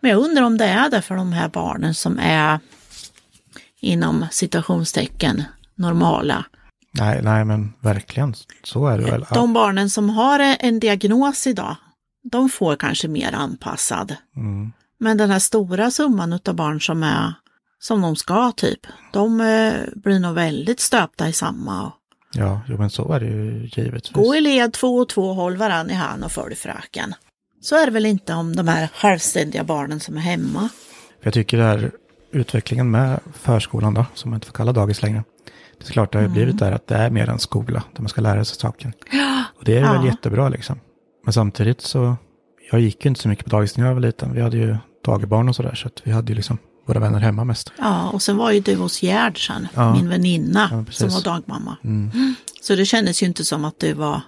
[0.00, 2.60] Men jag undrar om det är det för de här barnen som är
[3.80, 5.42] inom citationstecken
[5.74, 6.44] normala.
[6.92, 8.34] nej, nej men verkligen.
[8.62, 9.26] Så är det väl.
[9.34, 11.76] De barnen som har en diagnos idag,
[12.30, 14.16] de får kanske mer anpassad.
[14.36, 14.72] Mm.
[14.98, 17.34] Men den här stora summan av barn som är
[17.78, 18.80] som de ska typ,
[19.12, 21.92] de eh, blir nog väldigt stöpta i samma.
[22.32, 24.12] Ja, jo men så är det ju givetvis.
[24.12, 27.14] Gå i led två och två, håll varann i hand och följ fröken.
[27.60, 30.68] Så är det väl inte om de här självständiga barnen som är hemma.
[31.22, 31.92] Jag tycker det här
[32.36, 35.24] utvecklingen med förskolan då, som man inte får kalla dagis längre.
[35.78, 38.02] Det är klart det har ju blivit där att det är mer en skola där
[38.02, 38.92] man ska lära sig saker.
[39.58, 39.92] Och det är Ja.
[39.92, 40.80] väl jättebra liksom.
[41.24, 42.16] Men samtidigt så,
[42.70, 44.32] jag gick ju inte så mycket på dagis när jag var liten.
[44.34, 47.44] Vi hade ju dagbarn och sådär så att vi hade ju liksom våra vänner hemma
[47.44, 47.72] mest.
[47.78, 49.94] Ja, och sen var ju du hos Gerd sen, Ja.
[49.94, 51.76] min väninna Ja, som var dagmamma.
[51.84, 52.34] Mm.
[52.62, 54.20] Så det kändes ju inte som att du var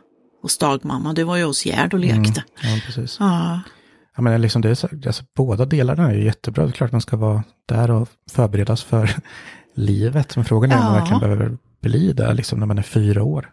[0.43, 2.45] hos dagmamma, du var ju hos Gerd och lekte.
[2.63, 3.17] Ja, precis.
[3.21, 3.61] Ja,
[4.19, 6.63] Ja, men liksom det är så, alltså, båda delarna är ju jättebra.
[6.65, 9.11] Det är klart man ska vara där och förberedas för
[9.75, 10.37] livet.
[10.37, 10.99] Men frågan är om man Ja.
[11.01, 13.51] verkligen behöver bli där liksom när man är fyra år.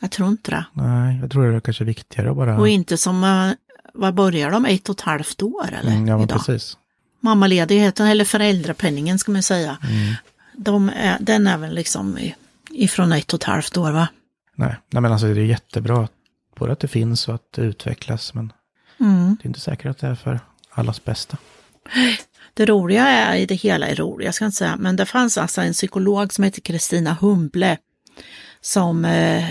[0.00, 0.64] jag tror inte det.
[0.72, 2.58] Nej, jag tror det är kanske viktigare att bara...
[2.58, 3.50] Och inte som, eh,
[3.94, 5.90] vad börjar de, ett och ett halvt år eller?
[5.92, 6.38] Mm, ja, men idag?
[6.46, 6.76] precis.
[7.20, 9.78] Mammaledigheten eller föräldrapenningen ska man säga.
[9.82, 10.14] Mm.
[10.56, 12.18] De är, den är väl liksom
[12.70, 14.08] ifrån ett och ett halvt år va?
[14.56, 16.08] Nej, nej, men alltså det är jättebra
[16.58, 18.34] både att det finns och att det utvecklas.
[18.34, 18.52] Men
[19.00, 19.36] Mm.
[19.40, 21.36] det är inte säkert att det är för allas bästa.
[22.54, 25.38] Det roliga är i det hela är roligt, jag ska inte säga, men det fanns
[25.38, 27.78] alltså en psykolog som heter Kristina Humble
[28.60, 29.50] som eh,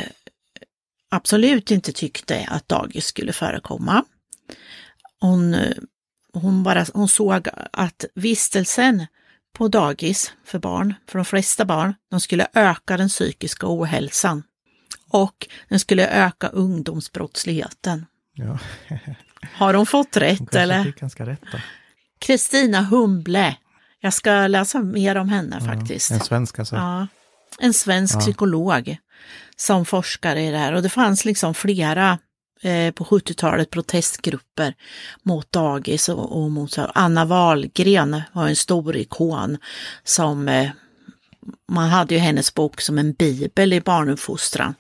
[1.10, 4.04] absolut inte tyckte att dagis skulle förekomma.
[5.20, 5.78] Hon, eh,
[6.34, 9.06] hon, bara, hon såg att vistelsen
[9.54, 14.44] på dagis för barn, för de flesta barn, de skulle öka den psykiska ohälsan
[15.10, 18.06] och den skulle öka ungdomsbrottsligheten.
[18.34, 18.60] Ja,
[19.54, 20.84] Har hon fått hon rätt kanske eller?
[20.84, 21.58] fick ganska rätt då.
[22.20, 23.56] Kristina Humble.
[24.00, 26.12] Jag ska läsa mer om henne faktiskt.
[26.12, 26.76] En svensk alltså.
[26.76, 27.08] Ja,
[27.60, 28.20] en svensk Ja.
[28.20, 28.98] psykolog
[29.56, 32.20] som forskar i det här och det fanns liksom flera
[32.62, 34.74] eh, på 70-talet protestgrupper
[35.24, 36.82] mot dagis och, och mot så.
[36.96, 39.58] Anna Wahlgren var en stor ikon
[40.04, 40.70] som eh,
[41.72, 44.76] man hade ju hennes bok som en bibel i barnuppfostran.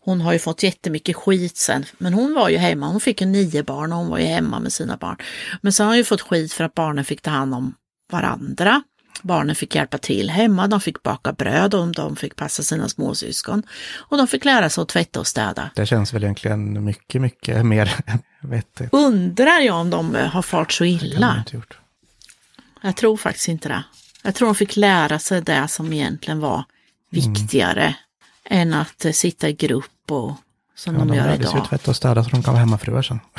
[0.00, 2.86] Hon har ju fått jättemycket skit sen, men hon var ju hemma.
[2.86, 5.16] Hon fick ju nio barn och hon var ju hemma med sina barn.
[5.60, 7.74] Men sen har hon ju fått skit för att barnen fick ta hand om
[8.12, 8.82] varandra.
[9.22, 13.62] Barnen fick hjälpa till hemma, de fick baka bröd och de fick passa sina småsyskon.
[13.96, 15.70] Och de fick lära sig att tvätta och städa.
[15.74, 17.92] Det känns väl egentligen mycket, mycket mer
[18.40, 18.88] vettigt.
[18.92, 21.44] Undrar jag om de eh, har fart så illa?
[22.82, 23.84] Jag tror faktiskt inte det.
[24.22, 26.64] Jag tror de fick lära sig det som egentligen var
[27.10, 27.96] viktigare
[28.50, 30.32] än att eh, sitta i grupp och
[30.74, 31.68] som Ja, de de gör lärde sig ju idag.
[31.68, 33.20] tvätta och städa så de kan vara hemmafruar sen.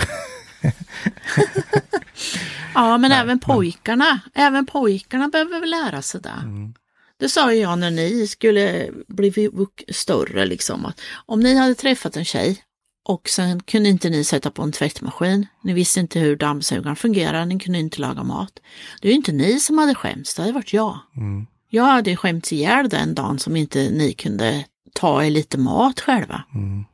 [2.75, 6.29] Ja, men även pojkarna, även pojkarna behöver väl lära sig det.
[6.43, 6.73] Mm.
[7.19, 9.49] Det sa ju jag när ni skulle bli
[9.91, 12.57] större, liksom, att om ni hade träffat en tjej
[13.05, 17.45] och sen kunde inte ni sätta på en tvättmaskin, ni visste inte hur dammsugaren fungerar,
[17.45, 18.59] ni kunde inte laga mat.
[19.01, 20.99] Det är ju inte ni som hade skämts, det hade varit jag.
[21.17, 21.47] Mm.
[21.69, 26.43] Jag hade skämts ihjäl den dagen som inte ni kunde ta er lite mat själva.
[26.55, 26.85] Mm.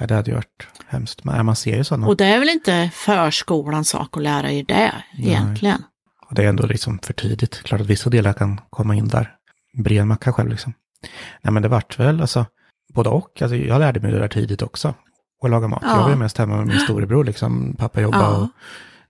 [0.00, 1.24] Ja, det hade ju varit hemskt.
[1.24, 2.06] Men man ser ju sådana.
[2.06, 5.82] Och det är väl inte förskolans sak att lära er det egentligen.
[6.28, 7.62] Och det är ändå liksom för tidigt.
[7.62, 9.34] Klart att vissa delar kan komma in där.
[9.84, 10.74] Bre en macka själv liksom.
[11.42, 12.46] Nej men det vart väl alltså
[12.94, 13.42] både och.
[13.42, 14.94] Alltså, jag lärde mig det där tidigt också.
[15.42, 15.82] Och laga mat.
[15.82, 15.96] Ja.
[15.96, 17.74] Jag var ju mest hemma med min storebror liksom.
[17.78, 18.36] Pappa jobbade Ja.
[18.36, 18.48] och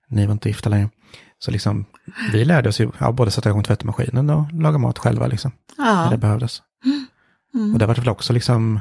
[0.09, 0.91] ni var inte gifta längre.
[1.39, 1.85] Så liksom
[2.33, 5.53] vi lärde oss ju ja, både sätta igång tvättmaskinen och laga mat själva liksom.
[5.79, 6.63] När det Ja, behövdes.
[6.85, 7.07] Mm.
[7.73, 8.81] Och det var väl också liksom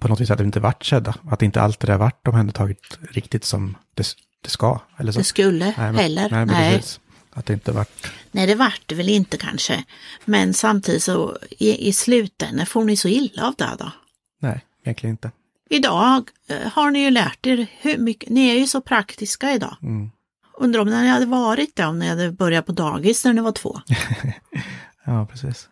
[0.00, 1.14] på något vis att de inte varit sedda.
[1.30, 2.78] Att inte allt det där varit omhändertaget
[3.10, 4.06] riktigt som det,
[4.42, 4.80] det ska.
[4.96, 5.18] Eller så.
[5.18, 6.28] Det skulle Nej, men- heller.
[6.30, 6.76] Nej, Nej.
[6.76, 7.00] precis.
[7.34, 8.06] Att det inte varit...
[8.32, 9.84] Nej, det vart det väl inte kanske.
[10.24, 13.92] Men samtidigt så i, i slutändan får ni så illa av det då.
[14.40, 15.30] Nej, egentligen inte.
[15.70, 19.76] Idag eh, har ni ju lärt er hur mycket, ni är ju så praktiska idag.
[19.82, 20.10] Mm.
[20.58, 23.52] Undrar om ni hade varit det om ni hade börjat på dagis när ni var
[23.52, 23.80] två.
[25.04, 25.68] Ja, precis.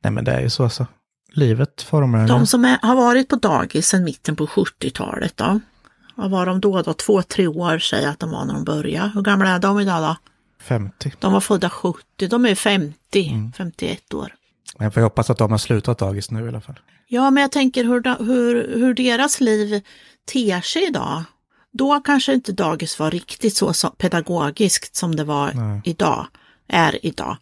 [0.00, 0.68] Nej, men det är ju så.
[0.68, 0.86] så.
[1.32, 2.46] Livet formar De det.
[2.46, 5.60] som är, har varit på dagis sedan mitten på 70-talet då?
[6.14, 6.82] Vad var de då?
[6.82, 6.92] då?
[6.94, 9.10] Två, tre år säger att de var när de började.
[9.14, 10.16] Hur gamla är de idag då?
[10.62, 11.12] 50.
[11.20, 14.34] De var födda 70, de är 50, 51 år.
[14.78, 16.78] Jag får hoppas att de har slutat dagis nu i alla fall.
[17.06, 19.82] Ja, men jag tänker hur, hur, hur deras liv
[20.32, 21.22] ter sig idag.
[21.72, 25.80] Då kanske inte dagis var riktigt så, så pedagogiskt som det var Nej.
[25.84, 26.26] idag,
[26.68, 27.36] är idag.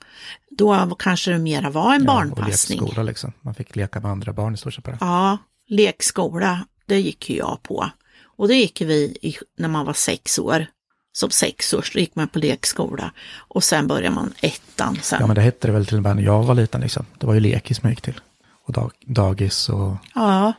[0.56, 2.80] Då kanske det mera var en Ja, barnpassning.
[2.80, 3.32] Lekskola liksom.
[3.40, 4.98] Man fick leka med andra barn i stort sett bara.
[5.00, 5.38] Ja,
[5.68, 7.90] lekskola, det gick ju jag på.
[8.36, 10.66] Och det gick vi i, när man var sex år.
[11.12, 13.12] Som sex år så gick man på lekskola.
[13.36, 15.18] Och sen började man ettan sen.
[15.20, 17.06] Ja, men det hette det väl till och med när jag var liten liksom.
[17.18, 18.20] Det var ju lekis man gick till.
[18.66, 19.96] Och dag, dagis och...
[20.14, 20.52] Ja.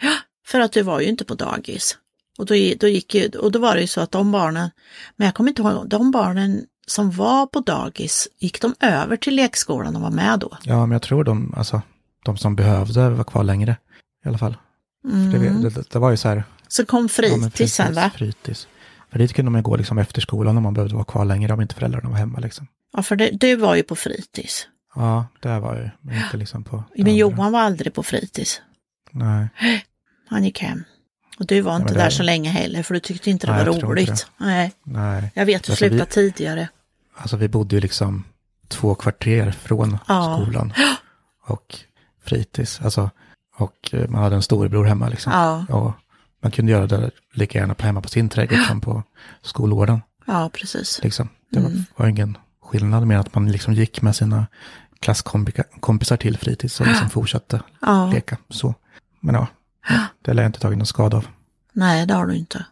[0.00, 0.12] Ja,
[0.46, 1.98] för att du var ju inte på dagis.
[2.38, 4.70] Och då, då, gick ju, och då var det ju så att de barnen,
[5.16, 9.34] men jag kommer inte ihåg, de barnen som var på dagis, gick de över till
[9.36, 10.58] lekskolan och var med då?
[10.62, 11.82] Ja, men jag tror de, alltså,
[12.24, 13.76] de som behövde var kvar längre.
[14.24, 14.56] I alla fall.
[15.32, 16.44] För Det, det, det, det var ju så här...
[16.68, 18.10] Så kom ja, men fritids sen va?
[18.14, 18.68] Fritids.
[19.10, 21.60] För dit kunde man gå liksom efter skolan om man behövde vara kvar längre om
[21.60, 22.66] inte föräldrarna var hemma liksom.
[22.96, 24.66] Ja, för det, du var ju på fritids.
[24.94, 26.76] Ja, det var ju, men inte liksom på...
[26.76, 27.12] det Men andra.
[27.18, 28.60] Johan var aldrig på fritids.
[29.10, 29.48] Nej,
[30.28, 30.84] Han gick hem.
[31.38, 33.52] Och du var inte men det- där så länge heller, för du tyckte inte det
[33.52, 34.26] Nej, var jag roligt.
[34.36, 35.32] Nej, nej.
[35.34, 36.68] jag vet, du Alltså, vi- slutade tidigare.
[37.16, 38.24] Alltså vi bodde ju liksom
[38.68, 40.40] två kvarter från Ja.
[40.42, 40.72] skolan.
[41.46, 41.78] Och
[42.24, 43.10] fritids, alltså.
[43.56, 45.32] Och eh, man hade en storebror hemma liksom.
[45.32, 45.92] Ja, Och
[46.42, 49.02] man kunde göra det lika gärna hemma på sin trädgård som på
[49.42, 50.02] skolgården.
[50.26, 51.00] ja precis.
[51.02, 51.28] Liksom.
[51.50, 51.84] Det var, Mm.
[51.96, 54.46] var ingen skillnad med att man liksom gick med sina
[55.00, 58.36] klasskompisar till fritids och liksom fortsatte Ja, leka.
[58.50, 58.74] Så.
[59.20, 59.46] Men ja,
[60.22, 61.26] det lär jag inte tagit någon skada av.
[61.72, 62.64] nej det har du inte.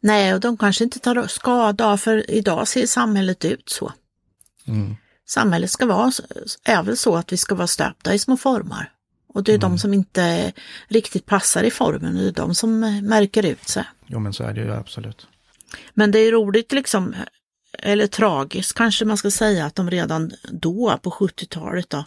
[0.00, 3.92] Nej, och de kanske inte tar skada för idag ser samhället ut så.
[4.66, 4.96] Mm.
[5.26, 6.12] Samhället ska vara,
[6.64, 8.90] är väl så att vi ska vara stöpta i små formar.
[9.28, 9.70] Och det är Mm.
[9.70, 10.52] de som inte
[10.88, 13.84] riktigt passar i formen, det är de som eh, märker ut sig.
[14.06, 15.26] Jo men så är det ju absolut.
[15.94, 17.14] Men det är roligt liksom,
[17.78, 22.04] eller tragiskt kanske man ska säga, att de redan då på 70-talet då,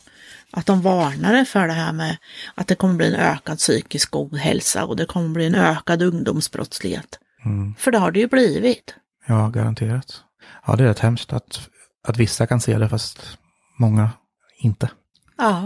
[0.51, 2.17] att de varnade för det här med
[2.55, 7.19] att det kommer bli en ökad psykisk ohälsa och det kommer bli en ökad ungdomsbrottslighet.
[7.45, 7.75] Mm.
[7.75, 8.95] För det har det ju blivit.
[9.27, 10.23] Ja, garanterat.
[10.67, 11.69] Ja, det är rätt hemskt att,
[12.07, 13.37] att vissa kan se det fast
[13.79, 14.09] många
[14.59, 14.89] inte.
[15.37, 15.61] Ja,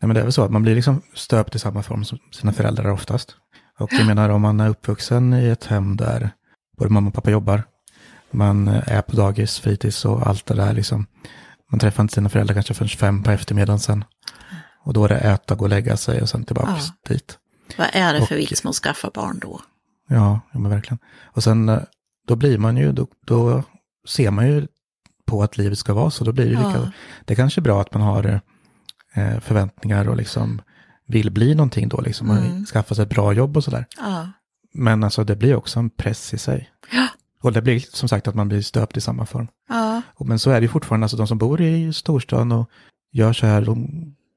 [0.00, 2.18] Nej, men det är väl så att man blir liksom stöpt i samma form som
[2.32, 3.36] sina föräldrar oftast.
[3.78, 6.30] Och jag menar om man är uppvuxen i ett hem där
[6.78, 7.62] både mamma och pappa jobbar,
[8.30, 11.06] man är på dagis, fritids och allt det där liksom.
[11.70, 14.04] Man träffar inte sina föräldrar kanske förrän fem på eftermiddagen sen.
[14.84, 16.76] Och då är det äta, gå och lägga sig och sen tillbaka
[17.08, 17.38] dit.
[17.78, 19.60] vad är det för Och- vits med att skaffa barn då?
[20.14, 20.98] Ja, ja men verkligen.
[21.24, 21.78] Och sen eh,
[22.28, 23.62] då blir man ju, då, då
[24.08, 24.66] ser man ju
[25.26, 26.24] på att livet ska vara så.
[26.24, 26.90] Då blir det ju lika, Ja.
[27.24, 28.40] det är kanske är bra att man har
[29.14, 30.62] eh, förväntningar och liksom
[31.06, 32.62] vill bli någonting då, liksom, Mm.
[32.62, 33.86] och skaffa sig ett bra jobb och sådär.
[33.98, 34.28] Ja,
[34.74, 36.70] Men alltså det blir också en press i sig.
[36.92, 37.08] Ja.
[37.42, 39.48] Och det blir som sagt att man blir stöpt i samma form.
[39.68, 42.70] ja, Och, men så är det ju fortfarande, alltså de som bor i storstan och
[43.12, 43.88] gör så här, de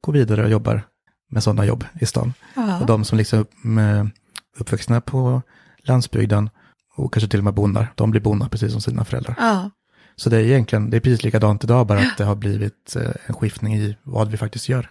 [0.01, 0.81] går vidare och jobbar
[1.29, 2.33] med sådana jobb i stan.
[2.55, 3.45] Och ja, de som liksom
[3.77, 4.09] är
[4.57, 5.41] uppvuxna på
[5.87, 6.49] landsbygden
[6.95, 9.35] och kanske till och med bondar, de blir bondar precis som sina föräldrar.
[9.39, 9.71] ja,
[10.15, 13.11] Så det är egentligen, det är precis likadant idag, bara att det har blivit eh,
[13.25, 14.89] en skiftning i vad vi faktiskt gör.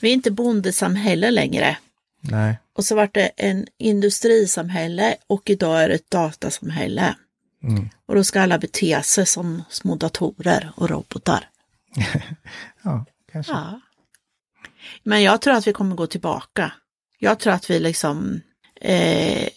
[0.00, 1.76] Vi är inte bondesamhälle längre.
[2.20, 7.14] Nej, Och så vart det en industrisamhälle och idag är det ett datasamhälle.
[7.62, 7.88] mm.
[8.06, 11.48] Och då ska alla bete sig som små datorer och robotar.
[12.82, 13.52] ja, kanske.
[13.52, 13.80] Ja.
[15.02, 16.72] Men jag tror att vi kommer gå tillbaka.
[17.18, 18.40] Jag tror att vi liksom,
[18.80, 19.48] eh,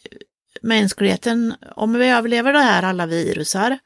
[0.68, 3.80] mänskligheten, om vi överlever det här alla virusar,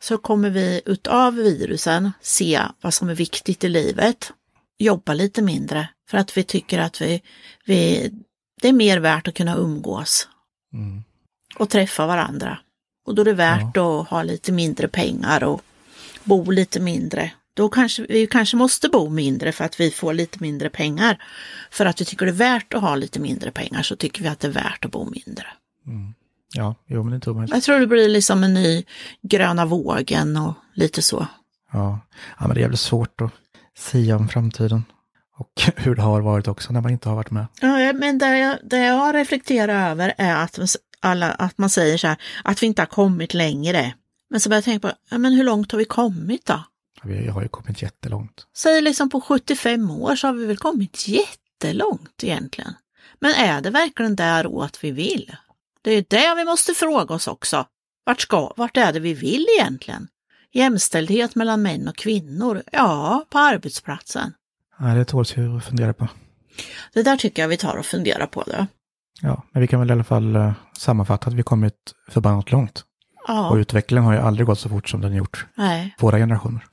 [0.00, 4.32] så kommer vi utav virusen se vad som är viktigt i livet.
[4.78, 7.22] Jobba lite mindre för att vi tycker att vi,
[7.64, 8.10] vi,
[8.60, 10.28] det är mer värt att kunna umgås
[10.72, 11.02] Mm.
[11.56, 12.58] och träffa varandra.
[13.06, 15.62] Och då är det värt att ha lite mindre pengar och
[16.24, 17.32] bo lite mindre.
[17.54, 21.22] Då kanske vi kanske måste bo mindre för att vi får lite mindre pengar.
[21.70, 24.28] För att vi tycker det är värt att ha lite mindre pengar så tycker vi
[24.28, 25.46] att det är värt att bo mindre.
[26.54, 27.48] Ja, jo men det tror man.
[27.50, 28.84] Jag tror det blir liksom en ny
[29.22, 31.26] gröna vågen och lite så.
[31.72, 32.00] Ja.
[32.38, 33.32] ja, men det är jävligt svårt att
[33.78, 34.84] sia om framtiden.
[35.36, 37.46] Och hur det har varit också när man inte har varit med.
[37.60, 40.58] Ja, men det jag, det jag reflekterar över är att,
[41.00, 43.94] alla, att man säger så här, att vi inte har kommit längre.
[44.30, 46.64] Men så börjar jag tänka på, ja, men hur långt har vi kommit då?
[47.02, 48.46] Vi har ju kommit jättelångt.
[48.56, 52.74] Säg liksom på 75 år så har vi väl kommit jättelångt egentligen.
[53.20, 55.36] Men är det verkligen däråt vi vill?
[55.88, 57.66] Det är det vi måste fråga oss också.
[58.04, 60.08] Vart, ska, vart är det vi vill egentligen?
[60.52, 62.62] Jämställdhet mellan män och kvinnor?
[62.72, 64.32] Ja, på arbetsplatsen.
[64.78, 66.08] Nej, det tåls ju att fundera på.
[66.92, 68.42] Det där tycker jag vi tar och funderar på.
[68.42, 68.66] Det.
[69.22, 71.74] Ja, men vi kan väl i alla fall uh, sammanfatta att vi kommit
[72.08, 72.84] förbannat långt.
[73.26, 73.50] Ja.
[73.50, 75.46] Och utvecklingen har ju aldrig gått så fort som den gjort.
[75.54, 75.94] Nej.
[75.98, 76.66] Våra generationer.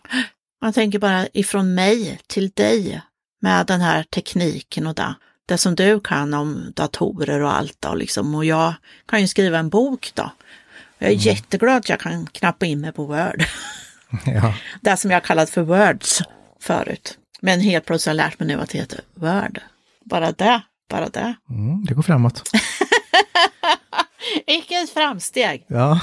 [0.61, 3.01] Man tänker bara ifrån mig till dig
[3.41, 5.15] med den här tekniken och det.
[5.45, 8.35] Det som du kan om datorer och allt då, liksom.
[8.35, 8.73] Och jag
[9.05, 10.31] kan ju skriva en bok då.
[10.97, 11.23] Jag är mm.
[11.23, 13.43] jätteglad att jag kan knappa in mig på Word.
[14.25, 14.53] Ja.
[14.81, 16.21] Det som jag kallat för Words
[16.59, 17.17] förut.
[17.39, 19.59] Men helt plötsligt har jag lärt mig nu att det heter Word.
[20.05, 21.35] Bara det, bara det.
[21.49, 22.41] Mm, det går framåt.
[24.47, 25.65] Vilket framsteg!
[25.67, 26.01] Ja,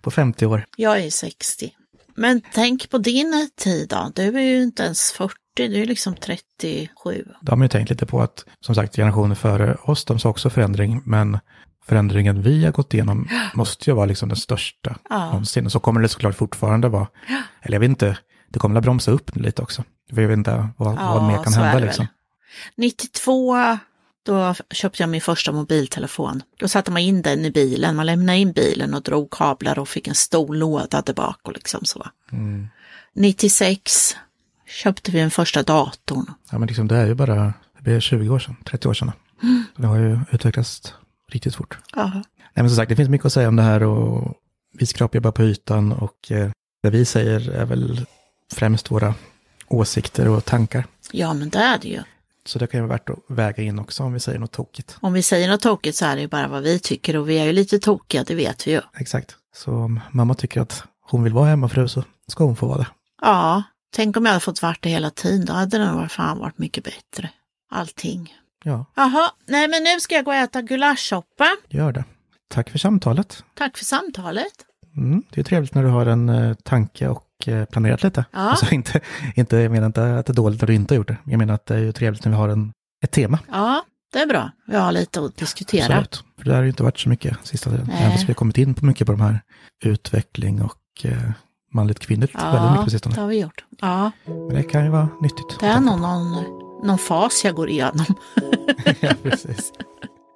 [0.00, 0.66] på 50 år.
[0.76, 1.72] Jag är 60.
[2.14, 4.12] Men tänk på din tid då.
[4.14, 5.34] Du är ju inte ens 40,
[5.68, 7.24] du är liksom 37.
[7.42, 10.50] De har ju tänkt lite på att, som sagt, generationer före oss, de sa också
[10.50, 11.38] förändring, men
[11.86, 15.26] förändringen vi har gått igenom måste ju vara liksom den största Ja.
[15.26, 15.66] någonsin.
[15.66, 17.06] Och så kommer det såklart fortfarande vara,
[17.62, 19.84] eller jag vet inte, det kommer att bromsa upp lite också.
[20.10, 22.04] Jag vet inte vad, vad mer kan hända det liksom.
[22.06, 22.14] väl.
[22.76, 23.56] 92,
[24.26, 26.42] då köpte jag min första mobiltelefon.
[26.58, 29.88] Då satte man in den i bilen, man lämnade in bilen och drog kablar och
[29.88, 32.06] fick en stor låda där bak och liksom så.
[32.32, 32.68] Mm.
[33.14, 34.16] 96
[34.70, 36.26] köpte vi den första datorn.
[36.50, 39.12] Ja, men liksom det är ju bara, det blir 20 år sedan, 30 år sedan.
[39.42, 39.64] Mm.
[39.76, 40.94] Det har ju utvecklats
[41.28, 41.78] riktigt fort.
[41.94, 42.10] Ja.
[42.14, 44.34] Nej, men som sagt, det finns mycket att säga om det här och
[44.72, 46.50] vi skrapar ju bara på ytan och eh,
[46.82, 48.06] det vi säger är väl
[48.52, 49.14] främst våra
[49.68, 50.86] åsikter och tankar.
[51.12, 52.02] ja, men det är det ju.
[52.46, 54.96] Så det kan ju vara värt att väga in också om vi säger något tokigt.
[55.00, 57.38] Om vi säger något tokigt så är det ju bara vad vi tycker och vi
[57.38, 58.80] är ju lite tokiga, det vet vi ju.
[58.96, 59.36] Exakt.
[59.54, 62.86] Så om mamma tycker att hon vill vara hemmafru så ska hon få vara det.
[63.22, 63.62] Ja,
[63.92, 66.58] tänk om jag hade fått vart det hela tiden, då hade det nog fan varit
[66.58, 67.30] mycket bättre.
[67.70, 68.34] Allting.
[68.64, 71.48] Ja, Jaha, nej men nu ska jag gå och äta gulaschsoppa.
[71.68, 72.04] gör det.
[72.50, 73.44] Tack för samtalet.
[73.54, 74.52] Tack för samtalet.
[74.96, 78.24] Mm, det är trevligt när du har en eh, tanke och eh, planerat lite.
[78.30, 78.38] Ja.
[78.38, 79.00] Alltså inte,
[79.34, 81.16] inte, jag menar inte att det är dåligt när du inte har gjort det.
[81.24, 82.72] Jag menar att det är ju trevligt när vi har en,
[83.04, 83.38] ett tema.
[83.50, 84.50] Ja, det är bra.
[84.66, 85.84] Vi har lite att diskutera.
[85.84, 86.24] Absolut.
[86.38, 87.86] För det har ju inte varit så mycket sista tiden.
[87.88, 88.04] Nej.
[88.04, 89.40] Även vi har kommit in på mycket på de här
[89.84, 91.30] utveckling och eh,
[91.70, 93.14] manligt kvinnligt väldigt mycket Ja, på sistone.
[93.14, 93.64] det har vi gjort.
[93.80, 95.60] Ja, Men det kan ju vara nyttigt.
[95.60, 96.32] det är nog någon,
[96.82, 98.06] någon fas jag går igenom.
[99.00, 99.72] ja, precis.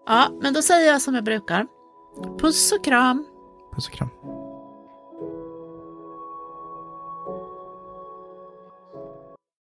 [0.07, 1.67] Ja, men då säger jag som jag brukar.
[2.41, 3.27] Puss och kram.
[3.75, 4.09] Puss och kram.